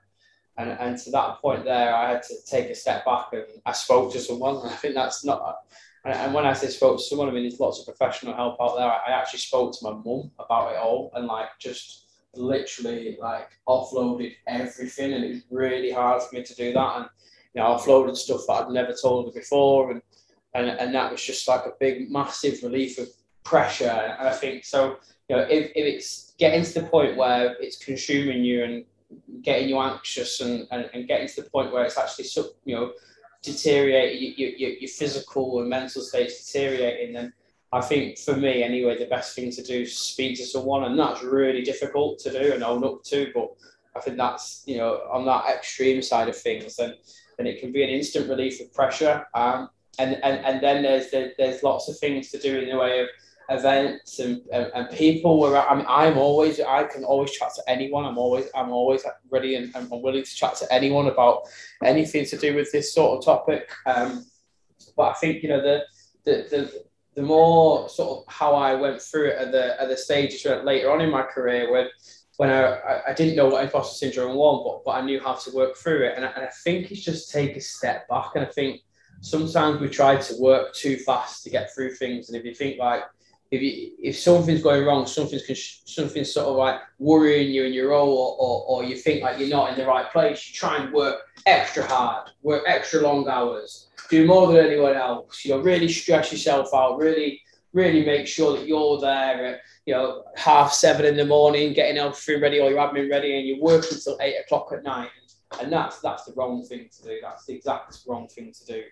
and, 0.58 0.70
and 0.72 0.98
to 1.00 1.12
that 1.12 1.42
point 1.42 1.64
there, 1.64 1.96
I 1.96 2.12
had 2.12 2.24
to 2.24 2.36
take 2.46 2.70
a 2.70 2.76
step 2.76 3.06
back 3.06 3.28
and 3.32 3.46
I 3.66 3.72
spoke 3.72 4.12
to 4.14 4.20
someone. 4.20 4.58
I 4.66 4.76
think 4.76 4.96
that's 4.96 5.24
not 5.24 5.60
and, 6.04 6.34
when 6.34 6.46
I 6.46 6.54
say 6.54 6.68
spoke 6.68 6.98
to 6.98 7.04
someone, 7.04 7.30
I 7.30 7.32
mean, 7.32 7.44
there's 7.44 7.60
lots 7.60 7.80
of 7.80 7.86
professional 7.86 8.34
help 8.34 8.58
out 8.60 8.76
there. 8.76 8.88
I 8.88 9.12
actually 9.12 9.40
spoke 9.40 9.74
to 9.74 9.84
my 9.84 9.92
mum 9.92 10.32
about 10.40 10.74
it 10.74 10.78
all 10.78 11.12
and 11.14 11.28
like 11.28 11.50
just 11.60 12.08
literally 12.34 13.18
like 13.22 13.50
offloaded 13.68 14.34
everything. 14.48 15.14
And 15.14 15.24
it 15.24 15.30
was 15.30 15.44
really 15.52 15.92
hard 15.92 16.24
for 16.24 16.36
me 16.36 16.44
to 16.44 16.56
do 16.56 16.74
that. 16.74 16.96
And, 16.98 17.06
you 17.54 17.62
know, 17.62 17.68
offloaded 17.68 18.16
stuff 18.16 18.42
that 18.48 18.54
I'd 18.54 18.70
never 18.72 18.96
told 19.00 19.28
her 19.28 19.40
before. 19.40 19.92
And, 19.92 20.02
and, 20.54 20.68
and 20.68 20.94
that 20.94 21.12
was 21.12 21.24
just 21.24 21.48
like 21.48 21.66
a 21.66 21.74
big, 21.80 22.12
massive 22.12 22.62
relief 22.64 22.98
of 22.98 23.08
pressure. 23.44 23.90
And 23.90 24.28
I 24.28 24.34
think 24.34 24.66
so, 24.66 24.98
you 25.30 25.36
know, 25.36 25.44
if, 25.44 25.72
if 25.76 25.96
it's 25.96 26.34
getting 26.38 26.64
to 26.64 26.82
the 26.82 26.88
point 26.88 27.18
where 27.18 27.56
it's 27.60 27.84
consuming 27.84 28.44
you 28.44 28.64
and 28.64 28.86
getting 29.42 29.70
you 29.70 29.80
anxious 29.80 30.42
and, 30.42 30.68
and, 30.72 30.90
and 30.94 31.08
getting 31.08 31.28
to 31.28 31.42
the 31.42 31.50
point 31.50 31.72
where 31.72 31.86
it's 31.86 31.98
actually, 31.98 32.26
you 32.66 32.76
know, 32.76 32.94
deteriorating, 33.42 34.34
your, 34.38 34.50
your, 34.50 34.70
your 34.72 34.90
physical 34.90 35.60
and 35.60 35.70
mental 35.70 36.02
state's 36.02 36.46
deteriorating, 36.46 37.14
then 37.14 37.34
I 37.74 37.82
think 37.82 38.18
for 38.18 38.36
me 38.36 38.64
anyway, 38.64 38.98
the 38.98 39.06
best 39.06 39.36
thing 39.36 39.52
to 39.52 39.64
do 39.64 39.82
is 39.82 39.98
speak 39.98 40.38
to 40.38 40.46
someone, 40.46 40.84
and 40.84 41.00
that's 41.00 41.24
really 41.24 41.62
difficult 41.62 42.20
to 42.20 42.32
do 42.32 42.54
and 42.54 42.64
own 42.64 42.84
up 42.84 43.04
to. 43.06 43.32
But 43.34 43.52
I 43.96 44.02
think 44.02 44.18
that's 44.18 44.64
you 44.66 44.78
know 44.78 45.02
on 45.10 45.26
that 45.26 45.46
extreme 45.48 46.02
side 46.02 46.28
of 46.28 46.38
things, 46.38 46.76
then 46.76 46.96
then 47.38 47.48
it 47.48 47.62
can 47.62 47.72
be 47.72 47.84
an 47.84 47.90
instant 47.90 48.30
relief 48.30 48.60
of 48.60 48.74
pressure. 48.74 49.26
Um, 49.34 49.70
and 50.00 50.16
and 50.24 50.46
and 50.46 50.62
then 50.62 50.84
there's 50.84 51.12
there, 51.12 51.34
there's 51.38 51.64
lots 51.64 51.90
of 51.90 51.98
things 52.00 52.30
to 52.32 52.40
do 52.40 52.60
in 52.60 52.70
the 52.70 52.78
way 52.78 53.00
of 53.02 53.08
events 53.50 54.20
and, 54.20 54.42
and, 54.54 54.72
and 54.74 54.90
people 54.92 55.40
were 55.40 55.58
I 55.58 55.76
mean, 55.76 55.86
I'm 55.88 56.18
always 56.18 56.60
I 56.60 56.86
can 56.86 57.04
always 57.04 57.32
chat 57.32 57.54
to 57.56 57.64
anyone. 57.68 58.06
I'm 58.06 58.18
always 58.18 58.46
I'm 58.56 58.72
always 58.72 59.04
ready 59.30 59.56
and 59.56 59.76
I'm 59.76 59.90
willing 59.90 60.24
to 60.24 60.36
chat 60.36 60.56
to 60.58 60.74
anyone 60.74 61.08
about 61.08 61.44
anything 61.84 62.26
to 62.26 62.38
do 62.38 62.56
with 62.56 62.72
this 62.72 62.94
sort 62.94 63.18
of 63.18 63.26
topic. 63.26 63.70
Um, 63.86 64.26
but 64.96 65.12
I 65.12 65.14
think 65.14 65.44
you 65.44 65.50
know 65.50 65.62
the 65.62 65.84
the, 66.24 66.48
the 66.50 66.84
the 67.16 67.22
more 67.22 67.90
sort 67.90 68.20
of 68.20 68.34
how 68.34 68.56
I 68.56 68.74
went 68.76 69.02
through 69.02 69.30
it 69.32 69.38
at 69.38 69.52
the 69.52 69.82
at 69.82 69.90
the 69.90 69.98
stages 69.98 70.46
later 70.64 70.92
on 70.92 71.02
in 71.02 71.10
my 71.10 71.24
career 71.24 71.72
when 71.72 71.90
when 72.38 72.50
I, 72.50 73.02
I 73.10 73.14
didn't 73.14 73.36
know 73.36 73.50
what 73.50 73.64
imposter 73.64 73.96
syndrome 73.96 74.36
was 74.36 74.64
but, 74.66 74.92
but 74.92 74.98
I 74.98 75.06
knew 75.06 75.20
how 75.20 75.34
to 75.34 75.52
work 75.52 75.76
through 75.78 76.08
it. 76.08 76.14
And 76.16 76.26
I, 76.26 76.30
and 76.30 76.46
I 76.46 76.50
think 76.64 76.92
it's 76.92 77.04
just 77.04 77.30
take 77.30 77.56
a 77.56 77.62
step 77.62 78.08
back. 78.08 78.32
And 78.34 78.46
I 78.46 78.50
think 78.50 78.82
sometimes 79.22 79.80
we 79.80 79.88
try 79.88 80.18
to 80.18 80.36
work 80.40 80.74
too 80.74 80.98
fast 80.98 81.44
to 81.44 81.50
get 81.50 81.74
through 81.74 81.92
things 81.96 82.30
and 82.30 82.38
if 82.38 82.44
you 82.44 82.54
think 82.54 82.78
like 82.78 83.04
if 83.52 83.62
you, 83.62 83.92
if 84.02 84.18
something's 84.18 84.64
going 84.64 84.86
wrong, 84.86 85.06
something's 85.06 85.82
something's 85.86 86.34
sort 86.34 86.48
of 86.48 86.56
like 86.56 86.80
worrying 87.00 87.52
you 87.52 87.66
in 87.66 87.74
your 87.74 87.90
role, 87.90 88.10
or, 88.10 88.38
or, 88.40 88.64
or 88.66 88.84
you 88.86 88.96
think 88.96 89.22
like 89.22 89.40
you're 89.40 89.50
not 89.50 89.72
in 89.72 89.78
the 89.78 89.86
right 89.86 90.10
place, 90.10 90.48
you 90.48 90.56
try 90.56 90.78
and 90.78 90.94
work 90.94 91.20
extra 91.46 91.86
hard, 91.86 92.30
work 92.44 92.64
extra 92.66 93.02
long 93.02 93.28
hours, 93.28 93.90
do 94.10 94.26
more 94.26 94.48
than 94.48 94.66
anyone 94.66 94.96
else. 94.96 95.44
You 95.44 95.52
know, 95.52 95.60
really 95.60 95.90
stress 95.90 96.32
yourself 96.32 96.70
out. 96.74 96.98
Really, 96.98 97.42
really 97.74 98.06
make 98.06 98.26
sure 98.26 98.56
that 98.58 98.68
you're 98.68 99.00
there 99.02 99.46
at 99.46 99.60
you 99.86 99.94
know 99.94 100.24
half 100.38 100.72
seven 100.72 101.06
in 101.06 101.18
the 101.18 101.26
morning, 101.26 101.74
getting 101.74 101.98
everything 101.98 102.42
ready, 102.42 102.60
or 102.62 102.70
your 102.70 102.80
admin 102.80 103.12
ready, 103.12 103.38
and 103.38 103.46
you're 103.46 103.60
working 103.60 103.96
until 103.98 104.18
eight 104.22 104.38
o'clock 104.40 104.72
at 104.72 104.84
night. 104.84 105.10
And 105.60 105.72
that's 105.72 106.00
that's 106.00 106.26
the 106.26 106.34
wrong 106.34 106.64
thing 106.64 106.90
to 106.98 107.04
do. 107.04 107.20
That's 107.22 107.46
the 107.46 107.54
exact 107.54 108.00
wrong 108.08 108.28
thing 108.28 108.54
to 108.54 108.66
do. 108.66 108.84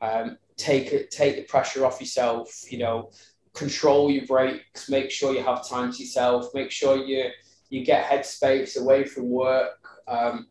Um, 0.00 0.38
take 0.56 0.92
it, 0.92 1.10
take 1.10 1.36
the 1.36 1.42
pressure 1.42 1.86
off 1.86 2.00
yourself. 2.00 2.64
You 2.70 2.78
know, 2.78 3.10
control 3.54 4.10
your 4.10 4.26
breaks, 4.26 4.88
make 4.88 5.10
sure 5.10 5.34
you 5.34 5.42
have 5.42 5.68
time 5.68 5.92
to 5.92 5.98
yourself, 5.98 6.48
make 6.54 6.70
sure 6.70 6.96
you 6.96 7.30
you 7.68 7.84
get 7.84 8.10
headspace 8.10 8.80
away 8.80 9.04
from 9.04 9.30
work. 9.30 9.88
Um, 10.08 10.48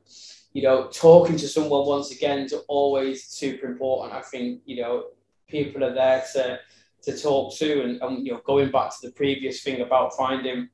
you 0.54 0.64
know, 0.64 0.88
talking 0.88 1.36
to 1.38 1.48
someone 1.48 1.86
once 1.86 2.12
again 2.12 2.40
is 2.40 2.54
always 2.68 3.26
super 3.26 3.68
important. 3.68 4.16
I 4.16 4.22
think 4.22 4.62
you 4.66 4.82
know 4.82 5.06
people 5.48 5.84
are 5.84 5.94
there 5.94 6.24
to 6.34 6.60
to 7.02 7.18
talk 7.18 7.56
to, 7.58 7.84
and, 7.84 8.02
and 8.02 8.26
you 8.26 8.34
know, 8.34 8.42
going 8.46 8.72
back 8.72 8.92
to 8.92 9.08
the 9.08 9.14
previous 9.14 9.62
thing 9.62 9.82
about 9.82 10.16
finding 10.16 10.70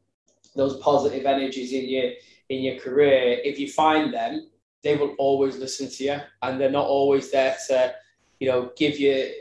those 0.55 0.77
positive 0.77 1.25
energies 1.25 1.73
in 1.73 1.89
your 1.89 2.11
in 2.49 2.63
your 2.63 2.79
career. 2.79 3.39
If 3.43 3.59
you 3.59 3.71
find 3.71 4.13
them, 4.13 4.47
they 4.85 4.95
will 4.95 5.15
always 5.17 5.57
listen 5.57 5.89
to 5.89 6.03
you, 6.03 6.17
and 6.43 6.61
they're 6.61 6.69
not 6.69 6.85
always 6.85 7.31
there 7.31 7.57
to 7.67 7.95
you 8.39 8.47
know 8.47 8.71
give 8.77 8.99
you 8.99 9.31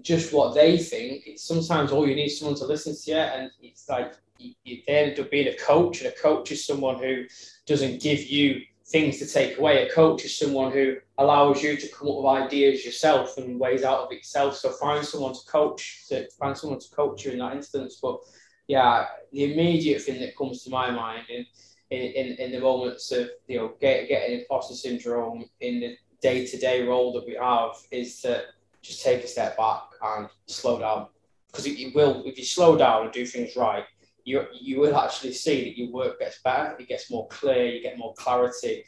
just 0.00 0.32
what 0.32 0.54
they 0.54 0.78
think. 0.78 1.28
Sometimes 1.36 1.90
all 1.90 2.08
you 2.08 2.14
need 2.14 2.26
is 2.26 2.38
someone 2.38 2.56
to 2.58 2.66
listen 2.66 2.94
to 2.94 3.10
you, 3.10 3.16
and 3.16 3.50
it's 3.60 3.88
like 3.88 4.14
you, 4.38 4.54
you 4.62 4.82
end 4.86 5.18
up 5.18 5.30
being 5.30 5.48
a 5.48 5.56
coach, 5.56 6.00
and 6.00 6.08
a 6.08 6.16
coach 6.16 6.52
is 6.52 6.64
someone 6.64 6.98
who 7.00 7.24
doesn't 7.66 8.00
give 8.00 8.26
you 8.26 8.62
things 8.86 9.18
to 9.18 9.26
take 9.26 9.58
away. 9.58 9.88
A 9.88 9.92
coach 9.92 10.24
is 10.24 10.38
someone 10.38 10.70
who 10.70 10.94
allows 11.18 11.60
you 11.64 11.76
to 11.76 11.88
come 11.88 12.08
up 12.08 12.18
with 12.18 12.44
ideas 12.44 12.84
yourself 12.84 13.36
and 13.38 13.58
ways 13.58 13.82
out 13.82 14.04
of 14.04 14.12
itself. 14.12 14.54
So 14.56 14.70
find 14.70 15.04
someone 15.04 15.34
to 15.34 15.44
coach, 15.48 16.04
to 16.10 16.30
find 16.38 16.56
someone 16.56 16.78
to 16.78 16.90
coach 16.94 17.24
you 17.24 17.32
in 17.32 17.38
that 17.38 17.56
instance. 17.56 17.98
But 18.00 18.20
yeah, 18.68 19.06
the 19.32 19.52
immediate 19.52 20.02
thing 20.02 20.20
that 20.20 20.36
comes 20.36 20.62
to 20.62 20.70
my 20.70 20.92
mind 20.92 21.24
in 21.90 22.02
in, 22.02 22.26
in, 22.36 22.52
the 22.52 22.60
moments 22.60 23.12
of 23.12 23.28
you 23.46 23.58
know 23.58 23.74
get, 23.80 24.08
getting 24.08 24.40
imposter 24.40 24.74
syndrome 24.74 25.44
in 25.60 25.80
the 25.80 25.96
day 26.20 26.46
to 26.46 26.58
day 26.58 26.86
role 26.86 27.12
that 27.12 27.26
we 27.26 27.34
have 27.34 27.76
is 27.90 28.20
to 28.22 28.42
just 28.82 29.04
take 29.04 29.24
a 29.24 29.26
step 29.26 29.56
back 29.56 29.82
and 30.02 30.28
slow 30.46 30.78
down. 30.78 31.08
Because 31.48 31.66
it, 31.66 31.94
will, 31.94 32.22
if 32.26 32.38
you 32.38 32.44
slow 32.44 32.76
down 32.76 33.04
and 33.04 33.12
do 33.12 33.24
things 33.24 33.56
right, 33.56 33.84
you 34.24 34.44
you 34.52 34.80
will 34.80 34.96
actually 34.96 35.32
see 35.32 35.64
that 35.64 35.78
your 35.78 35.90
work 35.90 36.18
gets 36.18 36.40
better, 36.42 36.76
it 36.78 36.88
gets 36.88 37.10
more 37.10 37.28
clear, 37.28 37.66
you 37.66 37.82
get 37.82 37.96
more 37.96 38.14
clarity, 38.14 38.84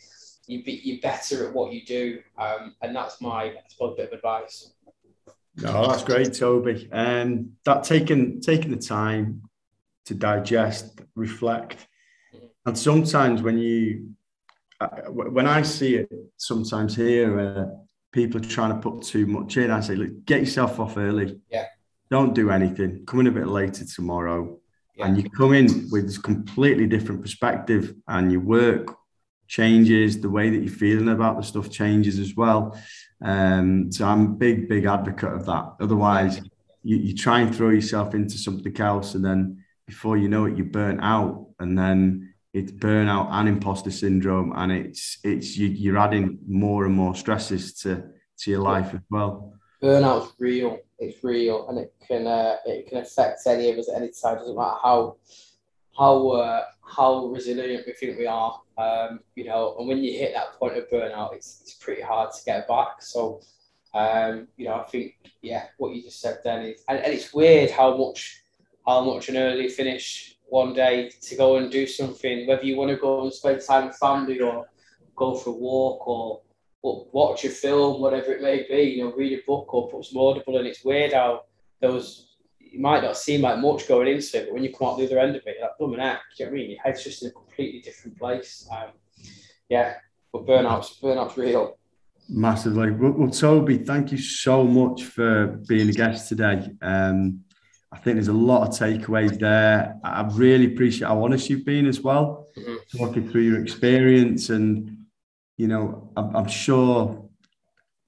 you 0.46 0.64
be, 0.64 0.80
you're 0.84 1.00
better 1.00 1.46
at 1.46 1.54
what 1.54 1.72
you 1.72 1.84
do, 1.84 2.20
um, 2.36 2.74
and 2.82 2.94
that's 2.94 3.20
my 3.20 3.54
suppose 3.68 3.96
bit 3.96 4.08
of 4.08 4.12
advice. 4.14 4.72
No, 5.56 5.88
that's 5.88 6.04
great, 6.04 6.34
Toby. 6.34 6.88
Um, 6.92 7.52
that 7.64 7.84
taking 7.84 8.40
taking 8.40 8.70
the 8.70 8.76
time 8.76 9.42
to 10.06 10.14
digest, 10.14 11.00
reflect, 11.14 11.87
and 12.66 12.76
sometimes 12.76 13.42
when 13.42 13.58
you 13.58 14.10
uh, 14.80 14.88
when 15.10 15.46
I 15.46 15.62
see 15.62 15.96
it, 15.96 16.08
sometimes 16.36 16.94
here. 16.94 17.40
Uh, 17.40 17.66
people 18.12 18.40
are 18.40 18.44
trying 18.48 18.74
to 18.74 18.80
put 18.80 19.02
too 19.02 19.26
much 19.26 19.56
in. 19.56 19.70
I 19.70 19.80
say, 19.80 19.94
look, 19.94 20.24
get 20.24 20.40
yourself 20.40 20.80
off 20.80 20.96
early. 20.96 21.38
Yeah. 21.50 21.66
Don't 22.10 22.34
do 22.34 22.50
anything. 22.50 23.04
Come 23.06 23.20
in 23.20 23.26
a 23.26 23.32
bit 23.32 23.48
later 23.48 23.84
tomorrow. 23.84 24.58
Yeah. 24.94 25.06
And 25.06 25.16
you 25.16 25.28
come 25.30 25.52
in 25.52 25.88
with 25.90 26.06
this 26.06 26.18
completely 26.18 26.86
different 26.86 27.22
perspective 27.22 27.94
and 28.08 28.32
your 28.32 28.40
work 28.40 28.96
changes, 29.46 30.20
the 30.20 30.30
way 30.30 30.50
that 30.50 30.58
you're 30.58 30.72
feeling 30.72 31.08
about 31.08 31.36
the 31.36 31.42
stuff 31.42 31.70
changes 31.70 32.18
as 32.18 32.34
well. 32.34 32.78
Um, 33.22 33.92
so 33.92 34.06
I'm 34.06 34.24
a 34.24 34.30
big, 34.30 34.68
big 34.68 34.86
advocate 34.86 35.32
of 35.32 35.46
that. 35.46 35.74
Otherwise, 35.80 36.40
you, 36.82 36.96
you 36.96 37.14
try 37.14 37.40
and 37.40 37.54
throw 37.54 37.70
yourself 37.70 38.14
into 38.14 38.38
something 38.38 38.78
else 38.80 39.14
and 39.14 39.24
then 39.24 39.64
before 39.86 40.16
you 40.16 40.28
know 40.28 40.44
it, 40.46 40.56
you're 40.56 40.66
burnt 40.66 41.00
out. 41.02 41.46
And 41.58 41.78
then 41.78 42.27
it's 42.54 42.72
burnout 42.72 43.28
and 43.30 43.48
imposter 43.48 43.90
syndrome, 43.90 44.52
and 44.56 44.72
it's 44.72 45.18
it's 45.22 45.56
you, 45.56 45.68
you're 45.68 45.98
adding 45.98 46.38
more 46.46 46.86
and 46.86 46.94
more 46.94 47.14
stresses 47.14 47.74
to 47.80 48.04
to 48.38 48.50
your 48.50 48.60
life 48.60 48.94
as 48.94 49.00
well. 49.10 49.52
Burnout's 49.82 50.32
real. 50.38 50.78
It's 50.98 51.22
real, 51.22 51.68
and 51.68 51.78
it 51.78 51.94
can 52.06 52.26
uh, 52.26 52.56
it 52.64 52.88
can 52.88 52.98
affect 52.98 53.46
any 53.46 53.70
of 53.70 53.78
us 53.78 53.88
at 53.88 53.96
any 53.96 54.10
time. 54.10 54.38
Doesn't 54.38 54.56
matter 54.56 54.76
how 54.82 55.16
how 55.96 56.28
uh, 56.30 56.64
how 56.84 57.26
resilient 57.26 57.84
we 57.86 57.92
think 57.92 58.18
we 58.18 58.26
are. 58.26 58.60
Um, 58.78 59.20
you 59.34 59.44
know, 59.44 59.76
and 59.78 59.86
when 59.88 60.02
you 60.02 60.18
hit 60.18 60.34
that 60.34 60.58
point 60.58 60.76
of 60.78 60.88
burnout, 60.90 61.34
it's 61.34 61.60
it's 61.62 61.74
pretty 61.74 62.02
hard 62.02 62.32
to 62.32 62.44
get 62.44 62.68
back. 62.68 63.02
So. 63.02 63.40
Um, 63.94 64.48
you 64.58 64.66
know, 64.66 64.74
I 64.74 64.82
think 64.82 65.14
yeah, 65.40 65.64
what 65.78 65.94
you 65.94 66.02
just 66.02 66.20
said 66.20 66.40
then 66.44 66.60
is, 66.66 66.84
and, 66.90 66.98
and 66.98 67.10
it's 67.10 67.32
weird 67.32 67.70
how 67.70 67.96
much 67.96 68.42
how 68.86 69.02
much 69.02 69.30
an 69.30 69.38
early 69.38 69.68
finish 69.68 70.37
one 70.48 70.72
day 70.72 71.10
to 71.20 71.36
go 71.36 71.56
and 71.56 71.70
do 71.70 71.86
something, 71.86 72.46
whether 72.46 72.64
you 72.64 72.76
want 72.76 72.90
to 72.90 72.96
go 72.96 73.22
and 73.22 73.32
spend 73.32 73.60
time 73.60 73.88
with 73.88 73.96
family 73.96 74.40
or 74.40 74.66
go 75.16 75.34
for 75.34 75.50
a 75.50 75.52
walk 75.52 76.06
or, 76.08 76.42
watch 76.80 77.44
a 77.44 77.50
film, 77.50 78.00
whatever 78.00 78.32
it 78.32 78.40
may 78.40 78.64
be, 78.68 78.82
you 78.82 79.04
know, 79.04 79.12
read 79.12 79.38
a 79.38 79.42
book 79.46 79.74
or 79.74 79.90
put 79.90 80.04
some 80.04 80.22
audible. 80.22 80.56
And 80.56 80.66
it's 80.66 80.84
weird 80.84 81.12
how 81.12 81.42
those, 81.82 82.36
you 82.58 82.80
might 82.80 83.02
not 83.02 83.16
seem 83.16 83.42
like 83.42 83.58
much 83.58 83.86
going 83.88 84.08
into 84.08 84.38
it, 84.38 84.46
but 84.46 84.54
when 84.54 84.62
you 84.62 84.72
come 84.72 84.88
out 84.88 84.98
the 84.98 85.04
other 85.04 85.18
end 85.18 85.36
of 85.36 85.42
it, 85.44 85.56
you're 85.58 85.66
like, 85.66 85.76
blooming 85.76 85.98
heck, 85.98 86.20
you 86.38 86.46
know 86.46 86.52
what 86.52 86.56
I 86.56 86.60
mean? 86.60 86.70
Your 86.70 86.80
head's 86.82 87.04
just 87.04 87.22
in 87.22 87.28
a 87.28 87.32
completely 87.32 87.80
different 87.80 88.16
place. 88.16 88.66
Um, 88.72 88.90
yeah, 89.68 89.94
but 90.32 90.46
burnout's, 90.46 90.98
burnout's 90.98 91.36
real. 91.36 91.76
Massively. 92.30 92.92
Well, 92.92 93.12
well, 93.12 93.30
Toby, 93.30 93.78
thank 93.78 94.12
you 94.12 94.18
so 94.18 94.64
much 94.64 95.02
for 95.02 95.46
being 95.68 95.88
a 95.88 95.92
guest 95.92 96.28
today. 96.28 96.70
Um, 96.80 97.44
I 97.90 97.96
think 97.96 98.16
there's 98.16 98.28
a 98.28 98.32
lot 98.32 98.68
of 98.68 98.74
takeaways 98.74 99.38
there. 99.38 99.98
I 100.04 100.28
really 100.32 100.66
appreciate 100.66 101.08
how 101.08 101.24
honest 101.24 101.48
you've 101.48 101.64
been 101.64 101.86
as 101.86 102.00
well, 102.00 102.46
mm-hmm. 102.56 102.98
talking 102.98 103.28
through 103.28 103.42
your 103.42 103.62
experience. 103.62 104.50
And, 104.50 105.06
you 105.56 105.68
know, 105.68 106.10
I'm, 106.16 106.36
I'm, 106.36 106.48
sure 106.48 107.28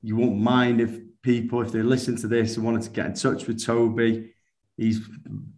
you 0.02 0.16
won't 0.16 0.38
mind 0.38 0.82
if 0.82 0.98
people, 1.22 1.62
if 1.62 1.72
they 1.72 1.82
listen 1.82 2.16
to 2.16 2.28
this 2.28 2.56
and 2.56 2.64
wanted 2.64 2.82
to 2.82 2.90
get 2.90 3.06
in 3.06 3.14
touch 3.14 3.46
with 3.46 3.64
Toby, 3.64 4.34
he's 4.76 5.00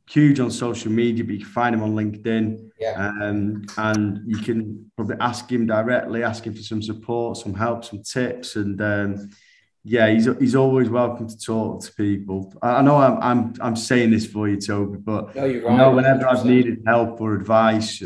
huge 0.09 0.39
on 0.39 0.53
social 0.53 0.93
media, 0.93 1.25
but 1.25 1.33
you 1.33 1.41
can 1.41 1.49
find 1.49 1.75
him 1.75 1.83
on 1.83 1.95
LinkedIn. 1.95 2.71
Yeah. 2.79 3.11
Um, 3.23 3.65
and 3.77 4.21
you 4.25 4.39
can 4.39 4.91
probably 4.97 5.17
ask 5.21 5.51
him 5.51 5.67
directly, 5.67 6.23
ask 6.23 6.45
him 6.45 6.55
for 6.55 6.63
some 6.63 6.83
support, 6.83 7.39
some 7.39 7.55
help, 7.55 7.85
some 7.85 8.03
tips. 8.03 8.55
And 8.55 8.81
um, 8.81 9.31
yeah, 9.85 10.09
he's, 10.11 10.29
he's 10.39 10.55
always 10.55 10.89
welcome 10.89 11.29
to 11.29 11.39
talk 11.39 11.83
to 11.83 11.93
people. 11.95 12.53
I, 12.63 12.77
I 12.77 12.83
know 12.83 12.97
I'm, 12.97 13.19
I'm, 13.19 13.55
I'm 13.61 13.77
saying 13.77 14.11
this 14.11 14.27
for 14.27 14.49
you, 14.49 14.61
Toby, 14.61 14.99
but 14.99 15.35
no, 15.35 15.45
you're 15.45 15.65
right. 15.65 15.73
you 15.73 15.79
know, 15.79 15.91
whenever 15.91 16.29
I've 16.29 16.45
needed 16.45 16.83
help 16.87 17.21
or 17.21 17.35
advice, 17.35 18.03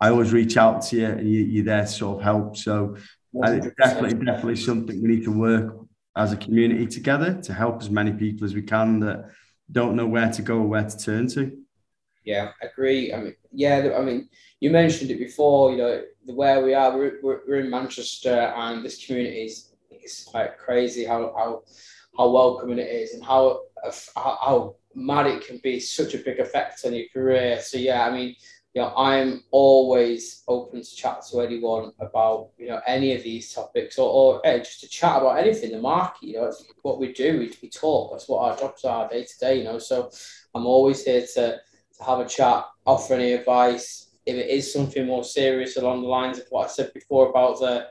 I 0.00 0.08
always 0.08 0.32
reach 0.32 0.56
out 0.56 0.82
to 0.86 0.96
you 0.96 1.06
and 1.06 1.28
you, 1.28 1.62
are 1.62 1.64
there 1.64 1.82
to 1.82 1.86
sort 1.86 2.18
of 2.18 2.24
help. 2.24 2.56
So 2.56 2.96
it's 3.34 3.66
definitely, 3.76 4.24
definitely 4.24 4.56
something 4.56 5.02
we 5.02 5.08
need 5.08 5.24
to 5.24 5.32
work 5.32 5.76
as 6.16 6.32
a 6.32 6.36
community 6.36 6.86
together 6.86 7.40
to 7.42 7.52
help 7.52 7.82
as 7.82 7.90
many 7.90 8.12
people 8.12 8.44
as 8.44 8.54
we 8.54 8.62
can 8.62 9.00
that 9.00 9.30
don't 9.70 9.96
know 9.96 10.06
where 10.06 10.32
to 10.32 10.42
go 10.42 10.58
or 10.58 10.66
where 10.66 10.84
to 10.84 10.98
turn 10.98 11.28
to. 11.28 11.56
Yeah, 12.24 12.52
agree. 12.62 13.12
I 13.12 13.20
mean, 13.20 13.34
yeah, 13.52 13.94
I 13.96 14.02
mean, 14.02 14.28
you 14.60 14.70
mentioned 14.70 15.10
it 15.10 15.18
before. 15.18 15.72
You 15.72 15.78
know, 15.78 16.02
the 16.26 16.34
where 16.34 16.62
we 16.62 16.74
are, 16.74 16.96
we're, 16.96 17.20
we're 17.22 17.60
in 17.60 17.70
Manchester, 17.70 18.52
and 18.54 18.84
this 18.84 19.04
community 19.04 19.44
is 19.44 19.67
it's 20.08 20.24
quite 20.24 20.58
crazy 20.58 21.04
how 21.04 21.32
how 21.36 21.62
how 22.16 22.30
welcoming 22.30 22.78
it 22.78 22.90
is 22.90 23.14
and 23.14 23.22
how 23.22 23.60
how 24.16 24.76
mad 24.94 25.26
it 25.26 25.46
can 25.46 25.60
be. 25.62 25.78
Such 25.80 26.14
a 26.14 26.18
big 26.18 26.40
effect 26.40 26.84
on 26.84 26.94
your 26.94 27.06
career. 27.12 27.60
So 27.60 27.78
yeah, 27.78 28.06
I 28.06 28.10
mean, 28.10 28.34
you 28.74 28.82
know, 28.82 28.92
I'm 28.96 29.42
always 29.50 30.42
open 30.46 30.82
to 30.82 30.96
chat 30.96 31.22
to 31.30 31.40
anyone 31.40 31.92
about, 32.00 32.50
you 32.58 32.68
know, 32.68 32.80
any 32.86 33.14
of 33.14 33.22
these 33.22 33.52
topics 33.52 33.98
or, 33.98 34.40
or 34.44 34.58
just 34.58 34.80
to 34.80 34.88
chat 34.88 35.16
about 35.16 35.38
anything, 35.38 35.72
the 35.72 35.80
market, 35.80 36.26
you 36.26 36.34
know, 36.34 36.46
it's 36.46 36.64
what 36.82 37.00
we 37.00 37.12
do, 37.12 37.38
we, 37.38 37.52
we 37.62 37.70
talk, 37.70 38.12
that's 38.12 38.28
what 38.28 38.42
our 38.42 38.56
jobs 38.56 38.84
are 38.84 39.08
day 39.08 39.24
to 39.24 39.38
day, 39.40 39.58
you 39.58 39.64
know, 39.64 39.78
so 39.78 40.10
I'm 40.54 40.66
always 40.66 41.04
here 41.04 41.26
to, 41.34 41.58
to 41.96 42.04
have 42.04 42.20
a 42.20 42.28
chat, 42.28 42.66
offer 42.86 43.14
any 43.14 43.32
advice. 43.32 44.10
If 44.26 44.36
it 44.36 44.50
is 44.50 44.70
something 44.70 45.06
more 45.06 45.24
serious 45.24 45.78
along 45.78 46.02
the 46.02 46.08
lines 46.08 46.38
of 46.38 46.46
what 46.50 46.66
I 46.66 46.68
said 46.68 46.92
before 46.92 47.30
about 47.30 47.60
the, 47.60 47.88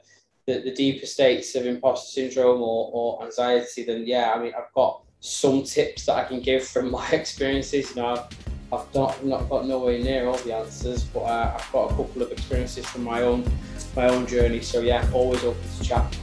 the, 0.47 0.59
the 0.59 0.71
deeper 0.71 1.05
states 1.05 1.53
of 1.55 1.65
imposter 1.65 2.21
syndrome 2.21 2.61
or, 2.61 2.89
or 2.93 3.23
anxiety, 3.23 3.83
then 3.83 4.07
yeah, 4.07 4.33
I 4.33 4.41
mean, 4.41 4.53
I've 4.57 4.73
got 4.73 5.01
some 5.19 5.63
tips 5.63 6.05
that 6.05 6.15
I 6.15 6.23
can 6.23 6.39
give 6.39 6.65
from 6.65 6.89
my 6.97 7.07
experiences, 7.09 7.89
you 7.89 8.01
know, 8.01 8.25
I've 8.71 8.95
not, 8.95 9.23
not 9.25 9.49
got 9.49 9.65
nowhere 9.65 9.99
near 9.99 10.27
all 10.27 10.37
the 10.37 10.55
answers, 10.55 11.03
but 11.03 11.21
uh, 11.21 11.57
I've 11.57 11.71
got 11.71 11.91
a 11.91 11.95
couple 11.95 12.21
of 12.21 12.31
experiences 12.31 12.85
from 12.85 13.03
my 13.03 13.21
own 13.21 13.49
my 13.95 14.07
own 14.09 14.27
journey. 14.27 14.61
So 14.61 14.81
yeah, 14.81 15.09
always 15.13 15.43
open 15.43 15.61
to 15.79 15.83
chat. 15.83 16.17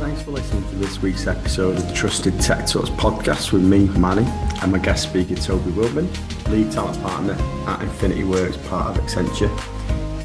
Thanks 0.00 0.22
for 0.22 0.32
listening 0.32 0.68
to 0.70 0.74
this 0.76 1.00
week's 1.00 1.26
episode 1.26 1.76
of 1.76 1.88
the 1.88 1.94
Trusted 1.94 2.38
Tech 2.40 2.66
Talks 2.66 2.90
podcast 2.90 3.52
with 3.52 3.62
me, 3.62 3.86
Manny, 3.98 4.26
and 4.62 4.72
my 4.72 4.78
guest 4.78 5.02
speaker, 5.02 5.34
Toby 5.34 5.70
Wildman, 5.70 6.08
lead 6.50 6.72
talent 6.72 7.00
partner 7.02 7.36
at 7.66 7.82
Infinity 7.82 8.24
Works, 8.24 8.56
part 8.68 8.96
of 8.96 9.04
Accenture. 9.04 9.50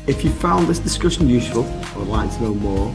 If 0.07 0.23
you 0.23 0.29
found 0.31 0.67
this 0.67 0.79
discussion 0.79 1.29
useful 1.29 1.63
or 1.95 1.99
would 1.99 2.07
like 2.07 2.31
to 2.35 2.43
know 2.43 2.53
more, 2.55 2.93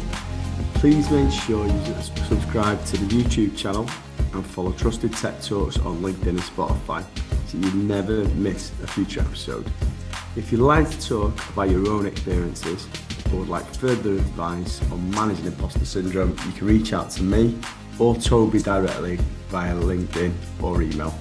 Please 0.77 1.11
make 1.11 1.33
sure 1.33 1.67
you 1.67 1.95
subscribe 2.29 2.85
to 2.85 2.99
the 2.99 3.07
YouTube 3.07 3.57
channel 3.57 3.89
and 4.35 4.45
follow 4.47 4.73
Trusted 4.73 5.11
Tech 5.15 5.41
Talks 5.41 5.79
on 5.79 6.03
LinkedIn 6.03 6.29
and 6.29 6.39
Spotify 6.39 7.03
so 7.47 7.57
you 7.57 7.73
never 7.83 8.27
miss 8.35 8.73
a 8.83 8.87
future 8.87 9.21
episode. 9.21 9.69
If 10.37 10.53
you'd 10.53 10.61
like 10.61 10.91
to 10.91 11.09
talk 11.09 11.49
about 11.49 11.71
your 11.71 11.89
own 11.89 12.05
experiences 12.05 12.87
or 13.33 13.39
would 13.39 13.49
like 13.49 13.65
further 13.75 14.13
advice 14.13 14.83
on 14.93 15.11
managing 15.13 15.47
imposter 15.47 15.87
syndrome, 15.87 16.37
you 16.45 16.53
can 16.53 16.67
reach 16.67 16.93
out 16.93 17.11
to 17.13 17.23
me 17.23 17.59
or 17.99 18.15
Toby 18.15 18.61
directly 18.61 19.19
via 19.57 19.75
LinkedIn 19.75 20.33
or 20.61 20.83
email. 20.83 21.15